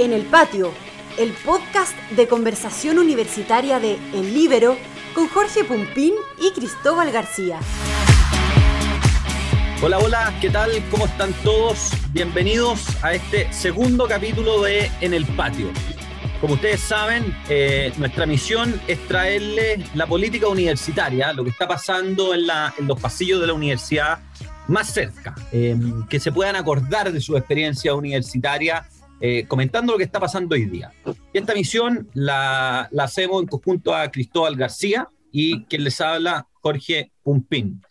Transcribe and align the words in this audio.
En 0.00 0.14
el 0.14 0.24
Patio, 0.24 0.72
el 1.18 1.34
podcast 1.44 1.94
de 2.16 2.26
conversación 2.26 2.98
universitaria 2.98 3.78
de 3.80 3.98
El 4.14 4.32
Libero 4.32 4.78
con 5.14 5.28
Jorge 5.28 5.62
Pumpín 5.62 6.14
y 6.40 6.52
Cristóbal 6.52 7.12
García. 7.12 7.60
Hola, 9.82 9.98
hola, 9.98 10.34
¿qué 10.40 10.48
tal? 10.48 10.70
¿Cómo 10.90 11.04
están 11.04 11.34
todos? 11.44 11.90
Bienvenidos 12.12 12.86
a 13.04 13.12
este 13.12 13.52
segundo 13.52 14.08
capítulo 14.08 14.62
de 14.62 14.90
En 15.02 15.12
el 15.12 15.26
Patio. 15.36 15.70
Como 16.40 16.54
ustedes 16.54 16.80
saben, 16.80 17.36
eh, 17.50 17.92
nuestra 17.98 18.24
misión 18.24 18.80
es 18.88 19.06
traerles 19.06 19.94
la 19.94 20.06
política 20.06 20.48
universitaria, 20.48 21.34
lo 21.34 21.44
que 21.44 21.50
está 21.50 21.68
pasando 21.68 22.32
en, 22.32 22.46
los 22.86 22.98
pasillos 22.98 23.38
de 23.38 23.48
la 23.48 23.52
universidad 23.52 24.20
más 24.66 24.94
cerca, 24.94 25.34
eh, 25.52 25.76
que 26.08 26.18
se 26.18 26.32
puedan 26.32 26.56
acordar 26.56 27.12
de 27.12 27.20
su 27.20 27.36
experiencia 27.36 27.94
universitaria 27.94 28.86
eh, 29.20 29.44
comentando 29.46 29.92
lo 29.92 29.98
que 29.98 30.04
está 30.04 30.18
pasando 30.18 30.54
hoy 30.54 30.64
día. 30.64 30.92
Y 31.32 31.38
esta 31.38 31.54
misión 31.54 32.08
la, 32.14 32.88
la, 32.90 33.04
hacemos 33.04 33.42
en 33.42 33.48
conjunto 33.48 33.94
a 33.94 34.10
Cristóbal 34.10 34.56
García 34.56 35.08
y 35.30 35.64
quien 35.64 35.84
les 35.84 36.00
habla, 36.00 36.46
Jorge 36.60 37.12
Pumpín. 37.22 37.82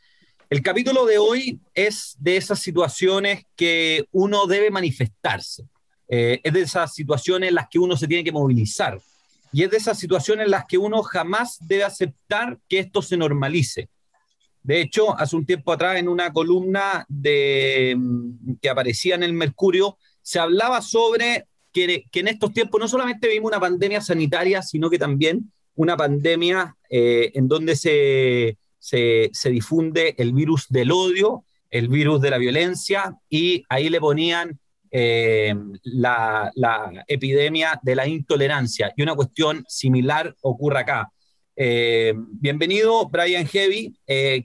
El 0.50 0.64
capítulo 0.64 1.06
de 1.06 1.20
hoy 1.20 1.60
es 1.76 2.16
de 2.20 2.38
esas 2.38 2.60
situaciones 2.60 3.46
que 3.56 4.06
uno 4.12 4.48
debe 4.48 4.72
manifestarse. 4.72 5.66
Eh, 6.08 6.42
es 6.44 6.54
de 6.54 6.62
esas 6.62 6.92
situaciones 6.96 7.50
en 7.50 7.56
las 7.56 7.68
que 7.70 7.78
uno 7.78 7.96
se 7.96 8.08
tiene 8.08 8.24
que 8.24 8.32
movilizar. 8.32 9.00
Y 9.52 9.64
es 9.64 9.70
de 9.70 9.78
esas 9.78 10.00
situaciones 10.00 10.46
en 10.46 10.52
las 10.52 10.66
que 10.66 10.80
uno 10.80 11.04
jamás 11.04 11.60
debe 11.62 11.84
aceptar 11.84 12.58
que 12.68 12.80
esto 12.80 13.04
se 13.04 13.16
normalice. 13.16 13.90
De 14.64 14.82
hecho, 14.82 15.18
hace 15.18 15.36
un 15.36 15.46
tiempo 15.46 15.72
atrás, 15.72 15.98
en 15.98 16.10
una 16.10 16.34
columna 16.34 17.06
de, 17.08 17.96
mm, 17.96 18.56
que 18.60 18.70
aparecía 18.70 19.16
en 19.16 19.24
el 19.24 19.34
Mercurio, 19.34 19.98
se 20.22 20.40
hablaba 20.40 20.82
sobre 20.82 21.46
que, 21.72 22.06
en 22.12 22.28
estos 22.28 22.54
tiempos 22.54 22.80
no 22.80 22.88
solamente 22.88 23.28
vivimos 23.28 23.52
una 23.52 23.60
pandemia 23.60 24.02
sanitaria, 24.02 24.62
sino 24.62 24.90
que 24.90 25.00
también 25.00 25.52
una 25.76 25.96
pandemia 25.96 26.76
eh, 26.90 27.32
en 27.34 27.48
donde 27.48 27.76
se, 27.76 28.58
se, 28.80 29.50
difunde 29.50 30.16
el 30.18 30.34
virus 30.34 30.68
del 30.70 30.92
odio, 30.92 31.46
el 31.70 31.88
virus 31.88 32.22
de 32.22 32.32
la 32.32 32.38
violencia, 32.38 33.16
y 33.30 33.64
ahí 33.70 33.90
le 33.90 34.00
ponían 34.00 34.60
eh, 34.92 35.56
la, 35.84 36.52
epidemia 37.08 37.80
de 37.82 37.96
la 37.96 38.08
intolerancia. 38.08 38.92
Y 38.98 39.04
una 39.04 39.16
cuestión 39.16 39.64
similar 39.68 40.36
ocurre 40.42 40.80
acá. 40.80 41.12
Eh, 41.56 42.14
bienvenido, 42.16 43.08
Brian 43.10 43.46
Heavy, 43.46 43.94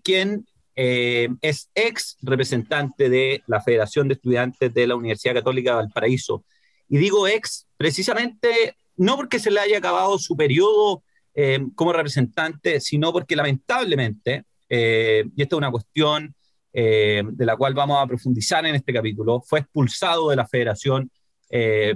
quien 0.02 0.46
eh, 0.76 1.28
es 1.40 1.70
ex 1.74 2.16
representante 2.22 3.08
de 3.08 3.42
la 3.46 3.60
Federación 3.60 4.08
de 4.08 4.14
Estudiantes 4.14 4.74
de 4.74 4.86
la 4.86 4.96
Universidad 4.96 5.34
Católica 5.34 5.70
de 5.70 5.76
Valparaíso. 5.76 6.44
Y 6.88 6.98
digo 6.98 7.28
ex 7.28 7.66
precisamente 7.76 8.76
no 8.96 9.16
porque 9.16 9.38
se 9.38 9.50
le 9.50 9.60
haya 9.60 9.78
acabado 9.78 10.18
su 10.18 10.36
periodo 10.36 11.02
eh, 11.34 11.60
como 11.74 11.92
representante, 11.92 12.80
sino 12.80 13.12
porque 13.12 13.36
lamentablemente, 13.36 14.44
eh, 14.68 15.24
y 15.36 15.42
esta 15.42 15.56
es 15.56 15.58
una 15.58 15.70
cuestión 15.70 16.34
de 16.76 17.46
la 17.46 17.56
cual 17.56 17.72
vamos 17.72 18.02
a 18.02 18.06
profundizar 18.08 18.66
en 18.66 18.74
este 18.74 18.92
capítulo, 18.92 19.40
fue 19.40 19.60
expulsado 19.60 20.30
de 20.30 20.34
la 20.34 20.44
federación 20.44 21.08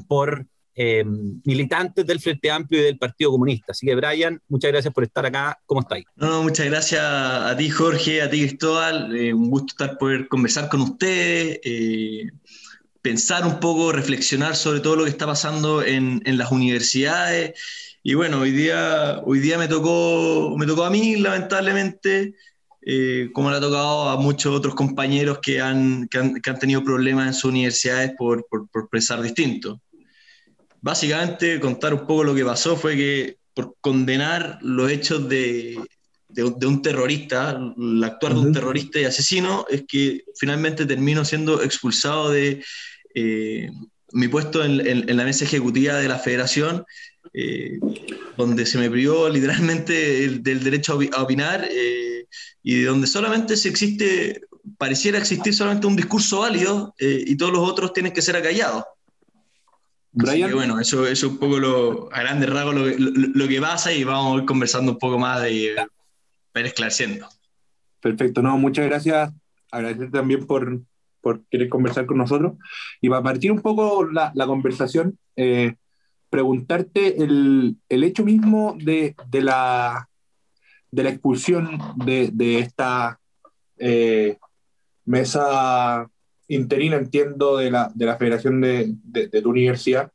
por 0.07 0.47
eh, 0.81 1.05
militantes 1.05 2.07
del 2.07 2.21
Frente 2.21 2.49
Amplio 2.53 2.81
y 2.81 2.85
del 2.85 2.99
Partido 2.99 3.33
Comunista. 3.33 3.73
Así 3.73 3.85
que, 3.85 3.97
Brian, 3.97 4.41
muchas 4.49 4.71
gracias 4.71 4.95
por 4.95 5.03
estar 5.03 5.27
acá. 5.27 5.59
¿Cómo 5.67 5.81
estáis? 5.81 6.05
No, 6.15 6.45
muchas 6.45 6.67
gracias 6.67 7.03
a 7.03 7.57
ti, 7.57 7.69
Jorge, 7.69 8.23
a 8.23 8.31
ti, 8.31 8.47
Cristóbal. 8.47 9.17
Eh, 9.17 9.35
un 9.35 9.51
gusto 9.51 9.73
estar 9.73 9.99
poder 9.99 10.29
conversar 10.29 10.69
con 10.69 10.83
ustedes, 10.83 11.59
eh, 11.65 12.31
pensar 13.03 13.45
un 13.45 13.59
poco, 13.59 13.91
reflexionar 13.91 14.55
sobre 14.55 14.79
todo 14.79 14.95
lo 14.95 15.03
que 15.03 15.11
está 15.11 15.27
pasando 15.27 15.83
en, 15.83 16.23
en, 16.25 16.39
las 16.39 16.53
universidades. 16.53 17.61
Y 18.05 18.15
bueno, 18.15 18.39
hoy 18.39 18.53
día, 18.53 19.21
hoy 19.25 19.41
día 19.41 19.59
me, 19.59 19.67
tocó, 19.67 20.55
me 20.57 20.65
tocó 20.65 20.85
a 20.85 20.91
mí, 20.91 21.17
lamentablemente. 21.17 22.37
como 23.33 23.51
le 23.51 23.57
ha 23.57 23.61
tocado 23.61 24.11
a 24.11 24.17
muchos 24.17 24.55
otros 24.55 24.77
compañeros 24.77 25.41
que 25.43 25.61
han, 25.61 26.07
que 26.07 26.19
han, 26.19 26.41
que 26.41 26.51
han 26.51 26.59
tenido 26.61 26.85
problemas 26.85 27.27
en 27.27 27.35
sus 27.35 27.51
universidades 27.51 28.13
por, 28.17 28.47
por, 28.49 28.69
por 28.69 28.89
pensar 28.89 29.21
distinto 29.23 29.81
básicamente 30.81 31.61
contar 31.61 31.95
un 31.95 32.01
poco 32.01 32.25
lo 32.25 32.35
que 32.35 32.45
pasó 32.45 32.77
fue 32.77 32.97
que 32.97 33.39
por 33.55 33.75
condenar 33.81 34.59
los 34.63 34.91
hechos 34.91 35.29
de, 35.29 35.77
de, 36.29 36.67
un 36.67 36.83
terrorista, 36.83 37.59
el 37.77 38.05
actuar 38.05 38.35
de 38.35 38.41
un 38.41 38.53
terrorista 38.53 39.01
y 39.01 39.05
asesino, 39.05 39.67
es 39.69 39.85
que 39.89 40.25
finalmente 40.37 40.87
termino 40.87 41.25
siendo 41.25 41.63
expulsado 41.63 42.31
de 42.31 42.63
eh, 43.15 43.71
mi 44.13 44.29
puesto 44.29 44.65
en, 44.65 44.87
en, 44.87 45.17
la 45.17 45.25
mesa 45.25 45.45
ejecutiva 45.45 45.95
de 45.95 46.09
la 46.09 46.19
federación, 46.19 46.85
eh, 47.35 47.79
donde 48.37 48.65
se 48.65 48.79
me 48.79 48.91
privó 48.91 49.29
literalmente 49.29 50.29
del 50.39 50.63
derecho 50.63 50.99
a 51.13 51.23
opinar 51.23 51.67
eh, 51.71 52.27
y 52.63 52.83
donde 52.83 53.07
solamente 53.07 53.57
se 53.57 53.69
existe, 53.69 54.43
pareciera 54.77 55.19
existir 55.19 55.55
solamente 55.55 55.87
un 55.87 55.97
discurso 55.97 56.41
válido 56.41 56.95
y 56.99 57.37
todos 57.37 57.53
los 57.53 57.69
otros 57.69 57.93
tienen 57.93 58.13
que 58.13 58.23
ser 58.23 58.37
acallados. 58.37 58.85
Brian. 60.19 60.53
bueno, 60.53 60.81
eso, 60.81 61.07
es 61.07 61.23
un 61.23 61.39
poco 61.39 61.59
lo, 61.59 62.13
a 62.13 62.21
grandes 62.21 62.51
rasgos 62.51 62.75
lo, 62.75 62.87
lo, 62.87 63.49
que 63.49 63.61
pasa 63.61 63.93
y 63.93 64.03
vamos 64.03 64.35
a 64.35 64.41
ir 64.41 64.47
conversando 64.47 64.93
un 64.93 64.99
poco 64.99 65.19
más 65.19 65.41
de 65.43 65.53
ir 65.53 65.77
esclareciendo. 66.55 67.29
Perfecto, 68.01 68.43
no, 68.43 68.59
muchas 68.59 68.87
gracias. 68.87 69.33
Agradecer 69.71 70.11
también 70.11 70.45
por, 70.47 70.81
por 71.21 71.45
querer 71.45 71.69
conversar 71.69 72.07
con 72.07 72.19
nosotros. 72.19 72.55
Y 73.01 73.09
para 73.09 73.23
partir 73.23 73.53
un 73.53 73.61
poco 73.61 74.05
la, 74.05 74.33
la 74.35 74.47
conversación, 74.47 75.19
eh, 75.37 75.77
preguntarte 76.31 77.23
el, 77.23 77.77
el, 77.89 78.03
hecho 78.03 78.25
mismo 78.25 78.77
de, 78.81 79.15
de, 79.29 79.43
la, 79.43 80.09
de 80.91 81.03
la 81.05 81.11
expulsión 81.11 81.79
de, 81.97 82.31
de 82.33 82.59
esta 82.59 83.21
eh, 83.79 84.37
mesa 85.05 86.11
interina, 86.49 86.97
entiendo, 86.97 87.57
de 87.57 87.71
la, 87.71 87.91
de 87.95 88.07
la 88.07 88.17
federación 88.17 88.61
de, 88.61 88.95
de, 89.05 89.43
tu 89.43 89.51
universidad. 89.51 90.11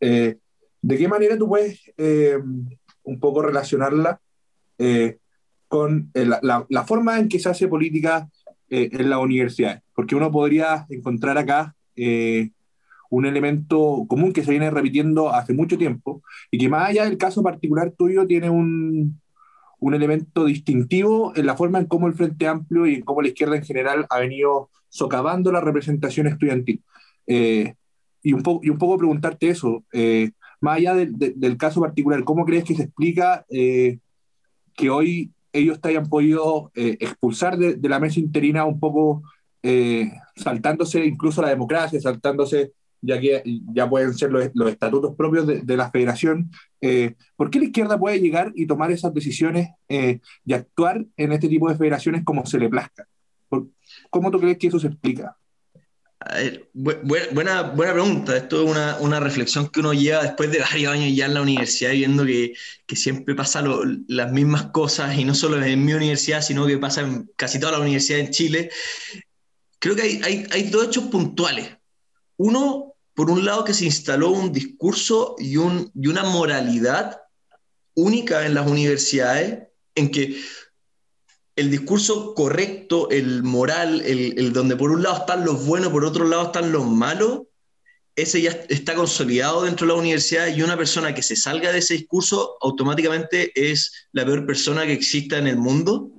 Eh, 0.00 0.38
¿De 0.82 0.98
qué 0.98 1.08
manera 1.08 1.38
tú 1.38 1.48
puedes 1.48 1.92
eh, 1.96 2.38
un 3.02 3.20
poco 3.20 3.42
relacionarla 3.42 4.20
eh, 4.78 5.18
con 5.68 6.10
la, 6.14 6.66
la, 6.68 6.84
forma 6.84 7.18
en 7.18 7.28
que 7.28 7.38
se 7.38 7.48
hace 7.48 7.68
política 7.68 8.28
en 8.68 9.10
la 9.10 9.18
universidad? 9.18 9.82
Porque 9.94 10.14
uno 10.14 10.30
podría 10.30 10.86
encontrar 10.88 11.38
acá 11.38 11.74
un 13.10 13.26
elemento 13.26 14.06
común 14.08 14.32
que 14.32 14.42
se 14.42 14.50
viene 14.50 14.70
repitiendo 14.70 15.32
hace 15.32 15.52
mucho 15.52 15.78
tiempo 15.78 16.22
y 16.50 16.58
que 16.58 16.68
más 16.68 16.90
allá 16.90 17.04
del 17.04 17.16
caso 17.16 17.42
particular 17.42 17.92
tuyo 17.96 18.26
tiene 18.26 18.50
un, 18.50 19.20
un 19.78 19.94
elemento 19.94 20.46
distintivo 20.46 21.32
en 21.36 21.46
la 21.46 21.56
forma 21.56 21.78
en 21.78 21.86
cómo 21.86 22.06
el 22.06 22.14
Frente 22.14 22.48
Amplio 22.48 22.86
y 22.86 22.94
en 22.94 23.02
cómo 23.02 23.20
la 23.22 23.28
izquierda 23.28 23.56
en 23.56 23.64
general 23.64 24.06
ha 24.08 24.18
venido 24.18 24.70
socavando 24.94 25.50
la 25.50 25.60
representación 25.60 26.28
estudiantil. 26.28 26.80
Eh, 27.26 27.74
y, 28.22 28.32
un 28.32 28.44
y 28.62 28.70
un 28.70 28.78
poco 28.78 28.96
preguntarte 28.96 29.48
eso, 29.48 29.84
eh, 29.92 30.30
más 30.60 30.76
allá 30.76 30.94
del 30.94 31.56
caso 31.56 31.80
particular, 31.80 32.22
¿cómo 32.22 32.44
crees 32.44 32.62
que 32.62 32.76
se 32.76 32.84
explica 32.84 33.44
eh, 33.50 33.98
que 34.76 34.90
hoy 34.90 35.32
ellos 35.52 35.80
te 35.80 35.88
hayan 35.88 36.08
podido 36.08 36.70
expulsar 36.74 37.58
de, 37.58 37.88
la 37.88 37.98
mesa 37.98 38.20
interina 38.20 38.64
un 38.64 38.80
poco, 38.80 39.22
saltándose 40.36 41.04
incluso 41.04 41.42
la 41.42 41.48
democracia, 41.48 42.00
saltándose 42.00 42.72
ya 43.00 43.20
que 43.20 43.42
ya 43.72 43.88
pueden 43.88 44.14
ser 44.14 44.32
los, 44.32 44.50
los 44.54 44.70
estatutos 44.70 45.14
propios 45.16 45.46
de 45.46 45.76
la 45.76 45.90
federación. 45.90 46.50
¿Por 47.36 47.50
qué 47.50 47.58
la 47.58 47.66
izquierda 47.66 47.98
puede 47.98 48.20
llegar 48.20 48.52
y 48.54 48.66
tomar 48.66 48.90
esas 48.90 49.12
decisiones 49.12 49.68
y 49.88 50.52
actuar 50.52 51.04
en 51.16 51.32
este 51.32 51.48
tipo 51.48 51.68
de 51.68 51.76
federaciones 51.76 52.24
como 52.24 52.46
se 52.46 52.58
le 52.58 52.68
plazca? 52.68 53.06
¿Cómo 54.14 54.30
tú 54.30 54.38
crees 54.38 54.58
que 54.58 54.68
eso 54.68 54.78
se 54.78 54.86
explica? 54.86 55.36
buena, 56.72 57.62
buena 57.62 57.92
pregunta. 57.92 58.36
Esto 58.36 58.62
es 58.62 58.70
una, 58.70 58.96
una, 59.00 59.18
reflexión 59.18 59.66
que 59.66 59.80
uno 59.80 59.92
lleva 59.92 60.22
después 60.22 60.52
de 60.52 60.60
varios 60.60 60.92
años 60.92 61.16
ya 61.16 61.26
en 61.26 61.34
la 61.34 61.42
universidad, 61.42 61.90
viendo 61.90 62.24
que, 62.24 62.54
que 62.86 62.94
siempre 62.94 63.34
pasan 63.34 64.04
las 64.06 64.30
mismas 64.30 64.66
cosas, 64.66 65.18
y 65.18 65.24
no 65.24 65.34
solo 65.34 65.60
en 65.60 65.84
mi 65.84 65.94
universidad, 65.94 66.42
sino 66.42 66.64
que 66.64 66.78
pasa 66.78 67.00
en 67.00 67.28
casi 67.34 67.58
toda 67.58 67.72
la 67.72 67.80
universidad 67.80 68.20
en 68.20 68.30
Chile. 68.30 68.70
Creo 69.80 69.96
que 69.96 70.02
hay, 70.02 70.20
hay, 70.22 70.46
hay 70.52 70.62
dos 70.70 70.86
hechos 70.86 71.04
puntuales. 71.06 71.76
Uno, 72.36 72.94
por 73.14 73.32
un 73.32 73.44
lado, 73.44 73.64
que 73.64 73.74
se 73.74 73.84
instaló 73.84 74.30
un 74.30 74.52
discurso 74.52 75.34
y, 75.40 75.56
un, 75.56 75.90
y 75.92 76.06
una 76.06 76.22
moralidad 76.22 77.20
única 77.94 78.46
en 78.46 78.54
las 78.54 78.70
universidades, 78.70 79.64
en 79.96 80.12
que 80.12 80.40
el 81.56 81.70
discurso 81.70 82.34
correcto, 82.34 83.10
el 83.10 83.42
moral, 83.42 84.02
el, 84.02 84.52
donde 84.52 84.76
por 84.76 84.90
un 84.90 85.02
lado 85.02 85.18
están 85.18 85.44
los 85.44 85.64
buenos, 85.64 85.90
por 85.90 86.04
otro 86.04 86.26
lado 86.26 86.46
están 86.46 86.72
los 86.72 86.86
malos, 86.86 87.42
ese 88.16 88.40
ya 88.42 88.50
está 88.68 88.94
consolidado 88.94 89.62
dentro 89.62 89.86
de 89.86 89.92
la 89.92 89.98
universidad 89.98 90.46
y 90.48 90.62
una 90.62 90.76
persona 90.76 91.14
que 91.14 91.22
se 91.22 91.36
salga 91.36 91.72
de 91.72 91.78
ese 91.78 91.94
discurso 91.94 92.56
automáticamente 92.60 93.52
es 93.54 94.08
la 94.12 94.24
peor 94.24 94.46
persona 94.46 94.86
que 94.86 94.92
exista 94.92 95.38
en 95.38 95.48
el 95.48 95.56
mundo. 95.56 96.10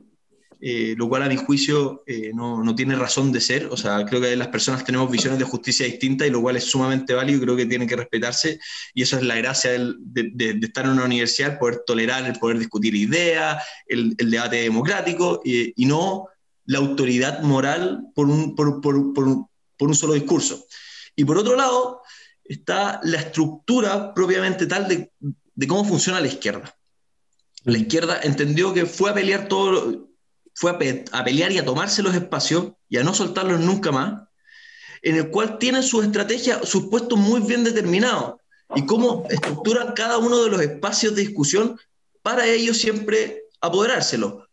Eh, 0.62 0.96
lo 0.98 1.10
cual 1.10 1.24
a 1.24 1.30
mi 1.30 1.36
juicio 1.36 2.04
eh, 2.06 2.32
no, 2.34 2.64
no, 2.64 2.76
tiene 2.76 2.96
razón 2.96 3.32
de 3.32 3.42
ser. 3.42 3.68
O 3.68 3.78
sea, 3.78 4.06
creo 4.06 4.22
que 4.22 4.36
las 4.36 4.48
personas 4.48 4.84
tenemos 4.84 5.12
visiones 5.12 5.40
de 5.40 5.46
justicia 5.46 5.86
distintas 5.86 6.28
y 6.28 6.32
lo 6.32 6.42
cual 6.42 6.58
es 6.58 6.66
sumamente 6.66 7.14
válido 7.14 7.40
y 7.40 7.42
creo 7.42 7.56
que 7.56 7.66
tiene 7.66 7.88
que 7.88 7.96
respetarse. 7.96 8.60
Y 8.94 9.02
eso 9.02 9.18
es 9.18 9.24
la 9.24 9.36
gracia 9.36 9.72
de, 9.72 9.96
de, 10.00 10.60
estar 10.62 10.86
en 10.86 10.92
una 10.92 11.06
universidad, 11.06 11.60
poder 11.60 11.82
tolerar, 11.86 12.26
el 12.26 12.40
poder 12.40 12.60
discutir 12.60 12.96
ideas, 12.96 13.64
el, 13.88 14.16
debate 14.18 14.58
democrático 14.58 15.42
y, 15.44 15.74
y, 15.82 15.86
no 15.86 16.28
la 16.66 16.80
autoridad 16.80 17.42
moral 17.42 18.08
por 18.16 18.28
un, 18.28 18.56
por, 18.56 18.82
por, 18.82 19.14
por, 19.14 19.48
por 19.78 19.88
un 19.88 19.96
solo 19.96 20.14
discurso. 20.14 20.66
Y 21.16 21.26
por 21.26 21.38
otro 21.38 21.56
lado, 21.56 22.02
está 22.44 23.00
la 23.04 23.18
estructura 23.18 24.14
propiamente 24.14 24.66
tal 24.66 24.88
de, 24.88 25.12
de 25.20 25.68
cómo 25.68 25.86
funciona 25.86 26.20
la 26.20 26.28
izquierda. 26.28 26.76
La 27.64 27.80
izquierda 27.80 28.20
entendió 28.22 28.74
que 28.74 28.86
fue 28.86 29.10
a 29.10 29.14
pelear 29.14 29.48
todo, 29.48 30.05
fue 30.56 30.72
a, 30.72 31.24
pelear 31.24 31.52
y 31.52 31.58
a 31.60 31.66
tomarse 31.66 32.02
los 32.02 32.16
espacios 32.16 32.72
y 32.90 32.98
a 32.98 33.04
no 33.04 33.14
soltarlos 33.14 33.60
nunca 33.60 33.92
más, 33.92 34.24
en 35.02 35.18
el 35.18 35.30
cual 35.30 35.60
tienen 35.60 35.84
sus 35.84 36.06
estrategias, 36.06 36.68
sus 36.68 36.88
puestos 36.88 37.20
muy 37.20 37.42
bien 37.42 37.64
determinados 37.64 38.36
y 38.74 38.86
cómo 38.86 39.28
estructuran 39.30 39.94
cada 39.94 40.18
uno 40.18 40.44
de 40.44 40.50
los 40.50 40.62
espacios 40.62 41.14
de 41.14 41.22
discusión 41.22 41.80
para 42.22 42.48
ellos 42.48 42.78
siempre 42.78 43.44
apoderárselo. 43.62 44.48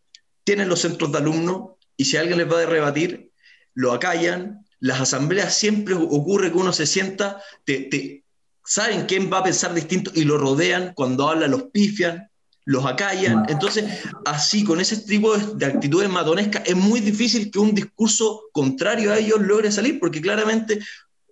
Tienen 0.44 0.68
los 0.68 0.80
centros 0.80 1.12
de 1.12 1.18
alumnos 1.18 1.76
y 1.96 2.04
si 2.04 2.16
alguien 2.16 2.38
les 2.38 2.50
va 2.50 2.60
a 2.60 2.66
rebatir, 2.66 3.30
lo 3.72 3.92
acallan. 3.92 4.66
Las 4.80 5.00
asambleas 5.00 5.54
siempre 5.54 5.94
ocurre 5.94 6.50
que 6.50 6.58
uno 6.58 6.72
se 6.72 6.86
sienta, 6.86 7.40
te, 7.64 8.24
saben 8.64 9.06
quién 9.06 9.32
va 9.32 9.38
a 9.38 9.44
pensar 9.44 9.72
distinto 9.72 10.10
y 10.14 10.24
lo 10.24 10.36
rodean, 10.36 10.92
cuando 10.94 11.28
habla 11.28 11.46
los 11.46 11.64
pifian, 11.72 12.28
los 12.64 12.84
acallan. 12.86 13.44
Entonces, 13.48 13.84
así, 14.24 14.64
con 14.64 14.80
ese 14.80 14.96
tipo 14.98 15.36
de, 15.36 15.66
actitudes 15.66 16.08
matonescas, 16.08 16.62
es 16.66 16.76
muy 16.76 17.00
difícil 17.00 17.50
que 17.50 17.58
un 17.58 17.74
discurso 17.74 18.42
contrario 18.52 19.12
a 19.12 19.18
ellos 19.18 19.40
logre 19.40 19.70
salir, 19.72 19.98
porque 19.98 20.20
claramente 20.20 20.80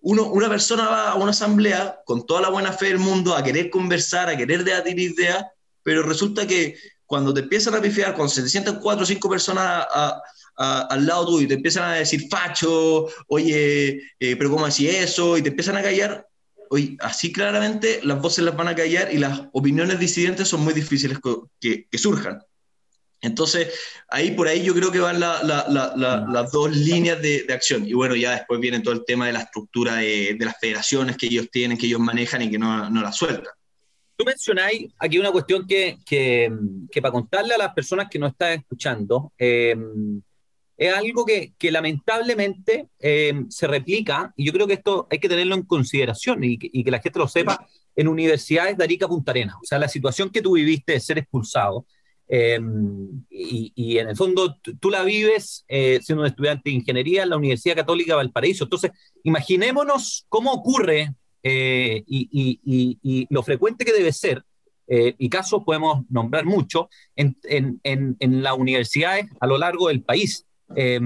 uno, 0.02 0.30
una 0.30 0.48
persona 0.48 0.88
va 0.88 1.10
a 1.10 1.14
una 1.14 1.30
asamblea 1.30 2.00
con 2.04 2.26
toda 2.26 2.40
la 2.40 2.48
buena 2.48 2.72
fe 2.72 2.86
del 2.86 2.98
mundo 2.98 3.36
a 3.36 3.42
querer 3.42 3.70
conversar, 3.70 4.28
a 4.28 4.36
querer 4.36 4.64
debatir 4.64 4.98
ideas, 4.98 5.44
pero 5.82 6.02
resulta 6.02 6.46
que 6.46 6.76
cuando 7.06 7.34
te 7.34 7.40
empiezan 7.40 7.74
a 7.74 7.80
pifiar, 7.80 8.14
cuando 8.14 8.32
se 8.32 8.42
te 8.42 8.48
sientan 8.48 8.78
cuatro 8.80 9.02
o 9.02 9.06
cinco 9.06 9.28
personas 9.28 9.84
al 10.56 11.06
lado 11.06 11.26
tuyo 11.26 11.44
y 11.44 11.48
te 11.48 11.54
empiezan 11.54 11.90
a 11.90 11.94
decir 11.94 12.28
facho, 12.30 13.06
oye, 13.28 14.00
eh, 14.20 14.36
pero 14.36 14.50
¿cómo 14.50 14.64
así 14.66 14.88
eso? 14.88 15.36
Y 15.36 15.42
te 15.42 15.48
empiezan 15.48 15.76
a 15.76 15.82
callar, 15.82 16.26
hoy, 16.70 16.96
así 17.00 17.32
claramente 17.32 18.00
las 18.04 18.20
voces 18.20 18.44
las 18.44 18.56
van 18.56 18.68
a 18.68 18.74
callar 18.74 19.12
y 19.12 19.18
las 19.18 19.42
opiniones 19.52 19.98
disidentes 19.98 20.48
son 20.48 20.62
muy 20.62 20.72
difíciles 20.72 21.18
que, 21.60 21.86
que 21.90 21.98
surjan. 21.98 22.40
Entonces, 23.22 23.74
ahí 24.08 24.30
por 24.30 24.48
ahí 24.48 24.62
yo 24.62 24.74
creo 24.74 24.90
que 24.90 25.00
van 25.00 25.20
la, 25.20 25.42
la, 25.42 25.66
la, 25.68 26.26
las 26.26 26.52
dos 26.52 26.74
líneas 26.74 27.20
de, 27.20 27.42
de, 27.42 27.52
acción. 27.52 27.86
Y 27.86 27.92
bueno, 27.92 28.16
ya 28.16 28.32
después 28.32 28.60
viene 28.60 28.80
todo 28.80 28.94
el 28.94 29.04
tema 29.04 29.26
de 29.26 29.34
la 29.34 29.40
estructura 29.40 29.96
de, 29.96 30.36
de 30.38 30.44
las 30.44 30.58
federaciones 30.58 31.16
que 31.16 31.26
ellos 31.26 31.50
tienen, 31.50 31.76
que 31.76 31.86
ellos 31.86 32.00
manejan 32.00 32.42
y 32.42 32.50
que 32.50 32.58
no, 32.58 32.88
no 32.88 33.02
la 33.02 33.12
sueltan. 33.12 33.52
Tú 34.16 34.24
mencionáis 34.24 34.88
aquí 34.98 35.18
una 35.18 35.32
cuestión 35.32 35.66
que, 35.66 35.98
que, 36.04 36.50
que, 36.90 37.02
para 37.02 37.12
contarle 37.12 37.54
a 37.54 37.58
las 37.58 37.74
personas 37.74 38.08
que 38.10 38.18
nos 38.18 38.32
están 38.32 38.60
escuchando, 38.60 39.32
eh, 39.38 39.74
es 40.80 40.94
algo 40.94 41.26
que, 41.26 41.52
lamentablemente 41.70 42.88
eh, 43.00 43.44
se 43.50 43.66
replica, 43.66 44.32
y 44.34 44.46
yo 44.46 44.52
creo 44.52 44.66
que 44.66 44.72
esto 44.72 45.06
hay 45.10 45.18
que 45.18 45.28
tenerlo 45.28 45.54
en 45.54 45.64
consideración 45.64 46.42
y 46.42 46.56
que, 46.56 46.70
y 46.72 46.82
que, 46.82 46.90
la 46.90 47.00
gente 47.00 47.18
lo 47.18 47.28
sepa, 47.28 47.68
en 47.94 48.08
universidades 48.08 48.78
de 48.78 48.84
Arica 48.84 49.06
Punta 49.06 49.30
Arenas. 49.30 49.56
O 49.56 49.66
sea, 49.66 49.78
la 49.78 49.88
situación 49.88 50.30
que 50.30 50.40
tú 50.40 50.54
viviste 50.54 50.94
de 50.94 51.00
ser 51.00 51.18
expulsado, 51.18 51.84
eh, 52.28 52.58
y, 53.28 53.98
en 53.98 54.08
el 54.08 54.16
fondo 54.16 54.56
tú 54.80 54.88
la 54.88 55.02
vives 55.02 55.66
eh, 55.68 56.00
siendo 56.02 56.22
un 56.22 56.28
estudiante 56.28 56.70
de 56.70 56.76
ingeniería 56.76 57.24
en 57.24 57.30
la 57.30 57.36
Universidad 57.36 57.76
Católica 57.76 58.12
de 58.12 58.16
Valparaíso. 58.16 58.64
Entonces, 58.64 58.92
imaginémonos 59.22 60.24
cómo 60.30 60.50
ocurre 60.50 61.14
y, 61.42 63.26
lo 63.28 63.42
frecuente 63.42 63.84
que 63.84 63.92
debe 63.92 64.12
ser 64.12 64.44
y 64.88 65.28
casos 65.28 65.62
podemos 65.64 66.04
nombrar 66.08 66.46
mucho 66.46 66.88
en, 67.16 67.36
en, 67.44 67.80
en, 67.82 68.16
en, 68.18 68.42
las 68.42 68.56
universidades 68.56 69.26
a 69.40 69.46
lo 69.46 69.58
largo 69.58 69.88
del 69.88 70.02
país. 70.02 70.46
Eh, 70.76 71.00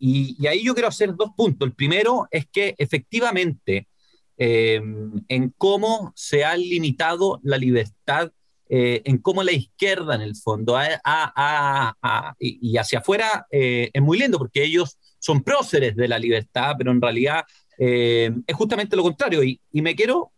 y, 0.00 0.36
y, 0.38 0.46
ahí 0.46 0.64
yo 0.64 0.74
quiero 0.74 0.88
hacer 0.88 1.14
dos 1.14 1.30
puntos. 1.36 1.66
El 1.66 1.74
primero 1.74 2.28
es 2.30 2.46
que 2.46 2.74
efectivamente 2.78 3.88
eh, 4.36 4.80
en 5.28 5.54
cómo 5.58 6.12
se 6.14 6.44
ha 6.44 6.56
limitado 6.56 7.40
la 7.42 7.58
libertad, 7.58 8.30
eh, 8.70 9.02
en 9.04 9.18
cómo 9.18 9.42
la 9.42 9.52
izquierda 9.52 10.14
en 10.14 10.20
el 10.20 10.36
fondo 10.36 10.76
a, 10.76 11.00
a, 11.04 11.94
a, 12.02 12.34
y 12.38 12.76
hacia 12.76 12.98
afuera 12.98 13.46
eh, 13.50 13.90
es 13.92 14.02
muy 14.02 14.18
lindo 14.18 14.36
porque 14.36 14.62
ellos 14.62 14.98
son 15.18 15.42
próceres 15.42 15.96
de 15.96 16.06
la 16.06 16.18
libertad, 16.18 16.74
pero 16.76 16.92
en 16.92 17.00
realidad 17.00 17.44
eh, 17.78 18.30
es 18.46 18.54
justamente 18.54 18.94
lo 18.94 19.02
contrario. 19.02 19.42
Y, 19.42 19.60
y 19.72 19.82
me 19.82 19.96
quiero 19.96 20.32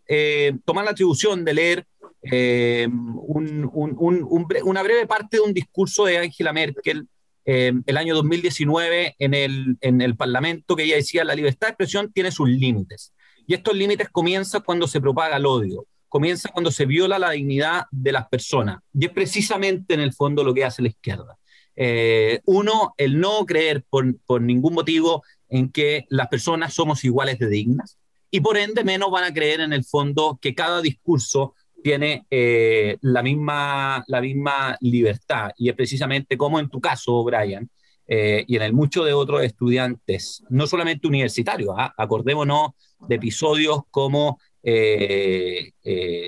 tomar 0.65 0.85
la 0.85 0.93
atribución 0.93 1.45
de 1.45 1.55
leer 1.55 1.87
un, 2.23 3.69
un, 3.73 3.95
un, 3.99 4.47
una 4.65 4.83
breve 4.83 5.07
parte 5.07 5.37
de 5.37 5.43
un 5.43 5.53
discurso 5.53 6.05
de 6.07 6.19
Angela 6.19 6.53
Merkel 6.53 7.07
eh, 7.53 7.73
el 7.85 7.97
año 7.97 8.15
2019 8.15 9.17
en 9.19 9.35
el, 9.35 9.77
en 9.81 10.01
el 10.01 10.17
Parlamento 10.17 10.77
que 10.77 10.85
ella 10.85 10.95
decía 10.95 11.25
la 11.25 11.35
libertad 11.35 11.67
de 11.67 11.71
expresión 11.73 12.13
tiene 12.13 12.31
sus 12.31 12.49
límites. 12.49 13.13
Y 13.45 13.55
estos 13.55 13.75
límites 13.75 14.09
comienzan 14.09 14.63
cuando 14.63 14.87
se 14.87 15.01
propaga 15.01 15.37
el 15.37 15.47
odio, 15.47 15.85
comienza 16.09 16.49
cuando 16.53 16.71
se 16.71 16.87
viola 16.87 17.19
la 17.19 17.33
dignidad 17.33 17.87
de 17.91 18.13
las 18.13 18.29
personas. 18.29 18.79
Y 18.95 19.07
es 19.07 19.11
precisamente 19.11 19.95
en 19.95 20.01
el 20.01 20.13
fondo 20.13 20.45
lo 20.45 20.55
que 20.55 20.65
hace 20.65 20.81
la 20.81 20.91
izquierda. 20.91 21.39
Eh, 21.75 22.41
uno, 22.45 22.95
el 22.97 23.19
no 23.19 23.45
creer 23.47 23.83
por, 23.91 24.17
por 24.21 24.41
ningún 24.41 24.75
motivo 24.75 25.25
en 25.49 25.73
que 25.73 26.07
las 26.09 26.29
personas 26.29 26.73
somos 26.73 27.03
iguales 27.03 27.41
de 27.41 27.49
dignas 27.49 27.99
y 28.31 28.43
por 28.43 28.59
ende 28.59 28.85
menos 28.85 29.11
van 29.11 29.25
a 29.25 29.35
creer 29.35 29.59
en 29.61 29.73
el 29.73 29.85
fondo 29.85 30.39
que 30.41 30.55
cada 30.55 30.81
discurso 30.81 31.57
tiene 31.83 32.27
eh, 32.31 32.97
la, 33.03 33.23
misma, 33.23 34.05
la 34.07 34.21
misma 34.21 34.77
libertad. 34.81 35.51
Y 35.57 35.69
es 35.69 35.75
precisamente 35.75 36.37
como 36.37 36.59
en 36.61 36.69
tu 36.69 36.81
caso, 36.81 37.23
Brian, 37.25 37.69
eh, 38.07 38.45
y 38.47 38.57
en 38.57 38.63
el 38.63 38.73
mucho 38.73 39.05
de 39.05 39.13
otros 39.13 39.43
estudiantes, 39.43 40.43
no 40.49 40.67
solamente 40.67 41.07
universitarios, 41.07 41.75
¿ah? 41.77 41.95
acordémonos 41.97 42.71
de 43.09 43.15
episodios 43.15 43.83
como 43.91 44.39
eh, 44.63 45.73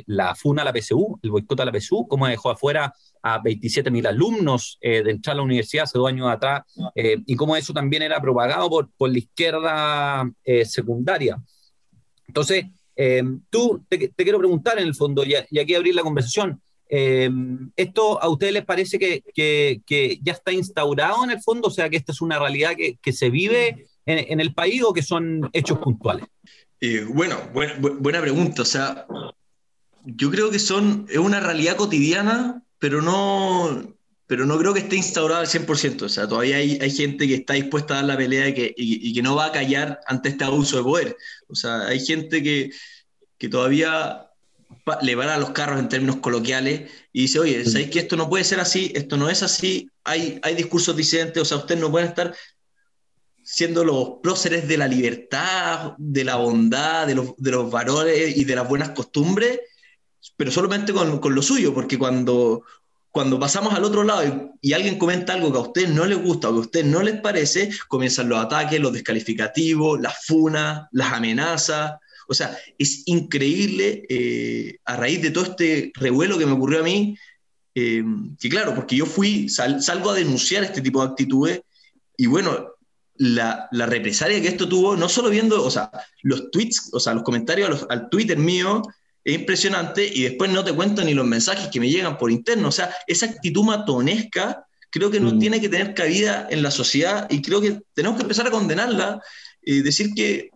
la 0.06 0.34
FUNA 0.34 0.62
a 0.62 0.64
la 0.66 0.72
PSU, 0.72 1.18
el 1.22 1.30
boicot 1.30 1.60
a 1.60 1.64
la 1.64 1.72
PSU, 1.72 2.06
cómo 2.08 2.26
dejó 2.26 2.50
afuera 2.50 2.94
a 3.22 3.42
27.000 3.42 4.06
alumnos 4.06 4.78
de 4.80 4.98
entrar 4.98 5.34
a 5.34 5.36
la 5.36 5.42
universidad 5.42 5.84
hace 5.84 5.98
dos 5.98 6.08
años 6.08 6.28
atrás, 6.28 6.62
y 6.94 7.36
cómo 7.36 7.54
eso 7.54 7.72
también 7.72 8.02
era 8.02 8.20
propagado 8.20 8.68
por, 8.68 8.90
por 8.96 9.10
la 9.10 9.18
izquierda 9.18 10.28
secundaria. 10.64 11.40
Entonces, 12.26 12.64
eh, 12.96 13.22
tú, 13.50 13.84
te, 13.88 14.10
quiero 14.10 14.38
preguntar 14.38 14.78
en 14.78 14.86
el 14.86 14.94
fondo, 14.94 15.24
y, 15.24 15.34
aquí 15.34 15.74
abrir 15.74 15.94
la 15.94 16.02
conversación, 16.02 16.60
eh, 16.88 17.30
¿esto 17.76 18.22
a 18.22 18.28
ustedes 18.28 18.52
les 18.52 18.64
parece 18.64 18.98
que, 18.98 20.20
ya 20.22 20.32
está 20.32 20.52
instaurado 20.52 21.24
en 21.24 21.30
el 21.30 21.40
fondo? 21.40 21.68
O 21.68 21.70
sea, 21.70 21.88
que 21.88 21.96
esta 21.96 22.12
es 22.12 22.20
una 22.20 22.38
realidad 22.38 22.72
que, 22.76 23.12
se 23.12 23.30
vive 23.30 23.86
en, 24.06 24.18
en, 24.32 24.40
el 24.40 24.52
país 24.54 24.82
o 24.82 24.92
que 24.92 25.02
son 25.02 25.48
hechos 25.52 25.78
puntuales? 25.78 26.26
Eh, 26.80 27.06
bueno, 27.08 27.38
buena, 27.54 27.74
buena 27.78 28.20
pregunta. 28.20 28.62
O 28.62 28.64
sea, 28.64 29.06
yo 30.04 30.30
creo 30.30 30.50
que 30.50 30.58
son, 30.58 31.06
es 31.08 31.18
una 31.18 31.38
realidad 31.38 31.76
cotidiana, 31.76 32.62
pero 32.78 33.00
no, 33.00 33.94
pero 34.32 34.46
no 34.46 34.56
creo 34.56 34.72
que 34.72 34.80
esté 34.80 34.96
instaurada 34.96 35.42
al 35.42 35.46
100%. 35.46 36.06
O 36.06 36.08
sea, 36.08 36.26
todavía 36.26 36.56
hay, 36.56 36.78
hay 36.80 36.90
gente 36.90 37.28
que 37.28 37.34
está 37.34 37.52
dispuesta 37.52 37.92
a 37.92 37.96
dar 37.98 38.06
la 38.06 38.16
pelea 38.16 38.48
y 38.48 38.54
que, 38.54 38.74
y, 38.74 39.10
y 39.10 39.12
que 39.12 39.20
no 39.20 39.36
va 39.36 39.44
a 39.44 39.52
callar 39.52 40.00
ante 40.06 40.30
este 40.30 40.44
abuso 40.44 40.78
de 40.78 40.82
poder. 40.82 41.16
O 41.48 41.54
sea, 41.54 41.82
hay 41.82 42.00
gente 42.00 42.42
que, 42.42 42.70
que 43.36 43.50
todavía 43.50 44.30
le 45.02 45.14
van 45.16 45.28
a 45.28 45.36
los 45.36 45.50
carros 45.50 45.78
en 45.78 45.90
términos 45.90 46.16
coloquiales 46.16 46.90
y 47.12 47.20
dice, 47.20 47.40
oye, 47.40 47.62
¿sabéis 47.66 47.90
que 47.90 47.98
esto 47.98 48.16
no 48.16 48.30
puede 48.30 48.44
ser 48.44 48.58
así? 48.58 48.90
Esto 48.94 49.18
no 49.18 49.28
es 49.28 49.42
así. 49.42 49.90
Hay, 50.02 50.40
hay 50.42 50.54
discursos 50.54 50.96
disidentes, 50.96 51.42
o 51.42 51.44
sea, 51.44 51.58
ustedes 51.58 51.82
no 51.82 51.90
pueden 51.90 52.08
estar 52.08 52.34
siendo 53.42 53.84
los 53.84 54.12
próceres 54.22 54.66
de 54.66 54.78
la 54.78 54.88
libertad, 54.88 55.92
de 55.98 56.24
la 56.24 56.36
bondad, 56.36 57.06
de 57.06 57.16
los, 57.16 57.36
de 57.36 57.50
los 57.50 57.70
valores 57.70 58.34
y 58.34 58.46
de 58.46 58.54
las 58.54 58.66
buenas 58.66 58.92
costumbres, 58.92 59.60
pero 60.38 60.50
solamente 60.50 60.94
con, 60.94 61.18
con 61.18 61.34
lo 61.34 61.42
suyo, 61.42 61.74
porque 61.74 61.98
cuando 61.98 62.64
cuando 63.12 63.38
pasamos 63.38 63.74
al 63.74 63.84
otro 63.84 64.02
lado 64.04 64.24
y, 64.60 64.68
y, 64.70 64.72
alguien 64.72 64.98
comenta 64.98 65.34
algo 65.34 65.52
que 65.52 65.58
a 65.58 65.62
ustedes 65.62 65.90
no 65.90 66.06
les 66.06 66.20
gusta 66.20 66.48
o 66.48 66.52
que 66.52 66.58
a 66.58 66.60
ustedes 66.62 66.86
no 66.86 67.02
les 67.02 67.20
parece, 67.20 67.70
comienzan 67.86 68.30
los 68.30 68.42
ataques, 68.42 68.80
los 68.80 68.92
descalificativos, 68.92 70.00
las 70.00 70.24
funas, 70.24 70.88
las 70.92 71.12
amenazas. 71.12 71.92
O 72.26 72.34
sea, 72.34 72.56
es 72.78 73.02
increíble 73.06 74.04
eh, 74.08 74.78
a 74.86 74.96
raíz 74.96 75.20
de 75.20 75.30
todo 75.30 75.44
este 75.44 75.92
revuelo 75.94 76.38
que 76.38 76.46
me 76.46 76.52
ocurrió 76.52 76.80
a 76.80 76.84
mí, 76.84 77.16
eh, 77.74 78.02
que 78.40 78.48
claro, 78.48 78.74
porque 78.74 78.96
yo 78.96 79.04
fui, 79.04 79.48
sal, 79.50 79.82
salgo 79.82 80.10
a 80.10 80.14
denunciar 80.14 80.64
este 80.64 80.80
tipo 80.80 81.02
de 81.02 81.10
actitudes 81.10 81.60
y 82.16 82.26
bueno, 82.26 82.68
la, 83.16 83.68
la, 83.72 83.86
represalia 83.86 84.40
que 84.40 84.48
esto 84.48 84.68
tuvo, 84.68 84.96
no 84.96 85.08
solo 85.08 85.28
viendo, 85.28 85.62
o 85.62 85.70
sea, 85.70 85.90
los 86.22 86.50
tweets, 86.50 86.88
o 86.92 87.00
sea, 87.00 87.12
los 87.12 87.22
comentarios 87.22 87.68
los, 87.68 87.86
al 87.90 88.08
Twitter 88.08 88.38
mío, 88.38 88.82
es 89.24 89.34
impresionante 89.34 90.06
y 90.06 90.22
después 90.22 90.50
no 90.50 90.64
te 90.64 90.72
cuento 90.72 91.04
ni 91.04 91.14
los 91.14 91.26
mensajes 91.26 91.68
que 91.68 91.80
me 91.80 91.88
llegan 91.88 92.18
por 92.18 92.30
interno. 92.30 92.68
O 92.68 92.72
sea, 92.72 92.94
esa 93.06 93.26
actitud 93.26 93.64
matonesca 93.64 94.66
creo 94.90 95.10
que 95.10 95.20
no 95.20 95.32
mm. 95.32 95.38
tiene 95.38 95.60
que 95.60 95.68
tener 95.68 95.94
cabida 95.94 96.46
en 96.50 96.62
la 96.62 96.70
sociedad 96.70 97.28
y 97.30 97.40
creo 97.40 97.60
que 97.60 97.80
tenemos 97.94 98.18
que 98.18 98.22
empezar 98.22 98.46
a 98.46 98.50
condenarla 98.50 99.20
y 99.62 99.80
decir 99.82 100.12
que, 100.14 100.50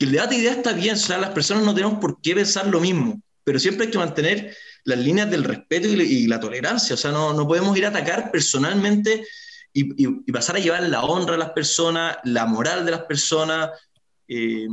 el 0.00 0.12
debate 0.12 0.36
de 0.36 0.42
ideas 0.42 0.56
está 0.58 0.72
bien, 0.72 0.94
o 0.94 0.98
sea, 0.98 1.18
las 1.18 1.30
personas 1.30 1.64
no 1.64 1.74
tenemos 1.74 1.98
por 1.98 2.20
qué 2.22 2.32
pensar 2.32 2.68
lo 2.68 2.80
mismo, 2.80 3.20
pero 3.42 3.58
siempre 3.58 3.86
hay 3.86 3.90
que 3.90 3.98
mantener 3.98 4.56
las 4.84 4.96
líneas 4.96 5.28
del 5.28 5.42
respeto 5.42 5.88
y, 5.88 6.26
la 6.28 6.38
tolerancia, 6.38 6.94
o 6.94 6.96
sea, 6.96 7.10
no, 7.10 7.34
no, 7.34 7.48
podemos 7.48 7.76
ir 7.76 7.84
a 7.84 7.88
atacar 7.88 8.30
personalmente 8.30 9.26
y, 9.72 10.04
y, 10.04 10.32
pasar 10.32 10.54
a 10.54 10.60
llevar 10.60 10.84
la 10.84 11.02
honra 11.02 11.34
a 11.34 11.38
las 11.38 11.50
personas, 11.50 12.16
la 12.22 12.46
moral 12.46 12.84
de 12.84 12.92
las 12.92 13.02
personas, 13.02 13.70
eh, 14.28 14.68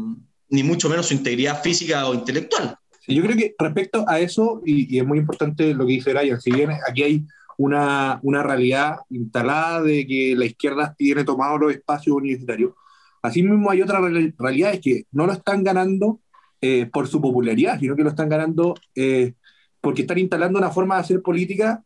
ni 0.49 0.61
mucho 0.61 0.89
menos 0.89 1.07
su 1.07 1.15
integridad 1.15 1.61
física 1.63 2.07
o 2.07 2.13
intelectual. 2.13 2.77
Yo 3.07 3.21
creo 3.23 3.37
que 3.37 3.55
respecto 3.57 4.05
a 4.07 4.19
eso, 4.19 4.61
y, 4.65 4.97
es 4.97 5.05
muy 5.05 5.19
importante 5.19 5.73
lo 5.73 5.85
que 5.85 5.93
dice 5.93 6.13
Brian, 6.13 6.41
si 6.41 6.51
bien 6.51 6.71
aquí 6.87 7.03
hay 7.03 7.25
una, 7.57 8.19
una, 8.23 8.43
realidad 8.43 8.97
instalada 9.09 9.81
de 9.81 10.05
que 10.05 10.35
la 10.35 10.45
izquierda 10.45 10.93
tiene 10.97 11.23
tomado 11.23 11.57
los 11.57 11.73
espacios 11.73 12.15
universitarios, 12.15 12.73
asimismo 13.21 13.71
hay 13.71 13.81
otra 13.81 14.01
realidad, 14.01 14.73
es 14.73 14.81
que 14.81 15.03
no 15.11 15.25
lo 15.25 15.33
están 15.33 15.63
ganando 15.63 16.19
eh, 16.61 16.87
por 16.91 17.07
su 17.07 17.21
popularidad, 17.21 17.79
sino 17.79 17.95
que 17.95 18.03
lo 18.03 18.09
están 18.09 18.29
ganando 18.29 18.75
eh, 18.95 19.33
porque 19.81 20.01
están 20.01 20.17
instalando 20.17 20.57
una 20.57 20.71
forma 20.71 20.95
de 20.95 21.01
hacer 21.01 21.21
política 21.21 21.83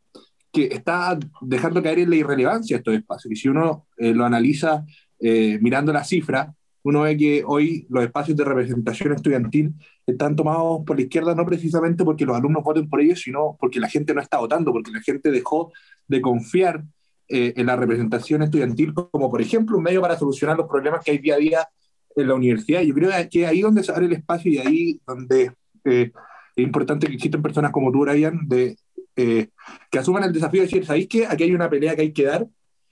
que 0.54 0.66
está 0.66 1.20
dejando 1.42 1.84
caer 1.84 2.00
en 2.00 2.10
la 2.10 2.16
irrelevancia 2.16 2.78
estos 2.78 2.96
espacios. 2.96 3.34
Y 3.34 3.36
si 3.36 3.50
uno 3.50 3.88
eh, 3.98 4.14
lo 4.14 4.26
analiza 4.26 4.86
mirando 5.22 5.92
las 5.92 6.08
cifras, 6.08 6.48
uno 6.84 7.02
ve 7.02 7.18
que 7.18 7.44
hoy 7.46 7.86
los 7.90 8.04
espacios 8.04 8.38
de 8.38 8.46
representación 8.46 9.14
estudiantil 9.14 9.74
están 10.06 10.36
tomados 10.36 10.82
por 10.86 10.96
la 10.96 11.04
izquierda 11.04 11.36
no 11.36 11.46
precisamente 11.46 12.04
porque 12.04 12.26
los 12.26 12.38
alumnos 12.38 12.64
voten 12.64 12.90
por 12.90 13.02
ellos, 13.02 13.22
sino 13.22 13.58
porque 13.60 13.80
la 13.80 13.90
gente 13.90 14.14
no 14.14 14.22
está 14.22 14.40
votando, 14.40 14.72
porque 14.72 14.92
la 14.92 15.02
gente 15.02 15.32
dejó 15.32 15.72
de 16.08 16.22
confiar 16.22 16.84
eh, 17.28 17.54
en 17.58 17.66
la 17.66 17.76
representación 17.76 18.42
estudiantil 18.42 18.94
como, 18.94 19.30
por 19.30 19.42
ejemplo, 19.42 19.78
un 19.78 19.84
medio 19.84 20.02
para 20.02 20.18
solucionar 20.18 20.58
los 20.58 20.68
problemas 20.68 21.04
que 21.04 21.12
hay 21.12 21.18
día 21.20 21.36
a 21.36 21.38
día 21.38 21.70
en 22.16 22.28
la 22.28 22.34
universidad. 22.34 22.82
Yo 22.82 22.94
creo 22.94 23.12
que 23.30 23.46
ahí 23.46 23.62
donde 23.62 23.84
se 23.84 23.92
abre 23.92 24.08
el 24.08 24.14
espacio 24.14 24.52
y 24.52 24.58
ahí 24.58 25.02
donde 25.06 25.52
eh, 25.84 26.12
es 26.56 26.64
importante 26.64 27.08
que 27.08 27.14
existen 27.14 27.42
personas 27.42 27.72
como 27.72 27.92
tú, 27.92 28.06
Ryan, 28.06 28.48
de, 28.48 28.78
eh, 29.16 29.50
que 29.92 30.00
asuman 30.00 30.24
el 30.24 30.34
desafío 30.34 30.62
de 30.62 30.68
decir, 30.68 30.86
¿sabéis 30.86 31.08
que 31.08 31.28
aquí 31.28 31.44
hay 31.44 31.54
una 31.54 31.70
pelea 31.70 31.96
que 31.96 32.02
hay 32.02 32.14
que 32.14 32.24
dar? 32.24 32.48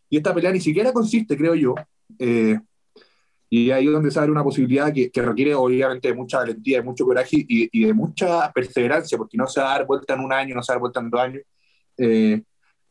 Y 0.09 0.17
esta 0.17 0.33
pelea 0.33 0.51
ni 0.51 0.61
siquiera 0.61 0.93
consiste, 0.93 1.35
creo 1.35 1.55
yo, 1.55 1.75
y 3.49 3.71
ahí 3.71 3.85
es 3.87 3.91
donde 3.91 4.11
sale 4.11 4.31
una 4.31 4.43
posibilidad 4.43 4.91
que, 4.93 5.09
que, 5.09 5.21
requiere 5.21 5.55
obviamente 5.55 6.09
de 6.09 6.13
mucha 6.13 6.39
valentía, 6.39 6.79
de 6.79 6.83
mucho 6.83 7.05
coraje 7.05 7.37
y, 7.47 7.69
y, 7.71 7.85
de 7.85 7.93
mucha 7.93 8.51
perseverancia, 8.51 9.17
porque 9.17 9.37
no 9.37 9.47
se 9.47 9.61
va 9.61 9.73
a 9.73 9.77
dar 9.77 9.87
vuelta 9.87 10.13
en 10.15 10.19
un 10.21 10.33
año, 10.33 10.55
no 10.55 10.63
se 10.63 10.71
va 10.71 10.73
a 10.73 10.75
dar 10.75 10.81
vuelta 10.81 10.99
en 10.99 11.09
dos 11.09 11.21
años, 11.21 11.41
eh, 11.97 12.41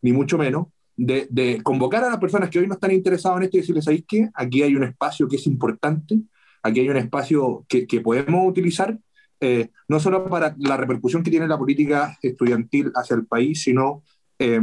ni 0.02 0.12
mucho 0.12 0.38
menos, 0.38 0.68
de, 0.96 1.26
de, 1.30 1.62
convocar 1.62 2.04
a 2.04 2.08
las 2.08 2.18
personas 2.18 2.48
que 2.48 2.58
hoy 2.58 2.66
no 2.66 2.74
están 2.74 2.92
interesadas 2.92 3.38
en 3.38 3.44
esto 3.44 3.56
y 3.58 3.60
decirles, 3.60 3.84
¿sabéis 3.84 4.04
qué? 4.08 4.30
Aquí 4.34 4.62
hay 4.62 4.74
un 4.74 4.84
espacio 4.84 5.28
que 5.28 5.36
es 5.36 5.46
importante, 5.46 6.18
aquí 6.62 6.80
hay 6.80 6.88
un 6.88 6.96
espacio 6.96 7.66
que, 7.68 7.86
que 7.86 8.00
podemos 8.00 8.48
utilizar, 8.48 8.98
eh, 9.40 9.68
no 9.88 10.00
solo 10.00 10.26
para 10.30 10.54
la 10.58 10.78
repercusión 10.78 11.22
que 11.22 11.30
tiene 11.30 11.46
la 11.46 11.58
política 11.58 12.16
estudiantil 12.22 12.90
hacia 12.94 13.16
el 13.16 13.26
país, 13.26 13.62
sino 13.62 14.02
eh, 14.38 14.58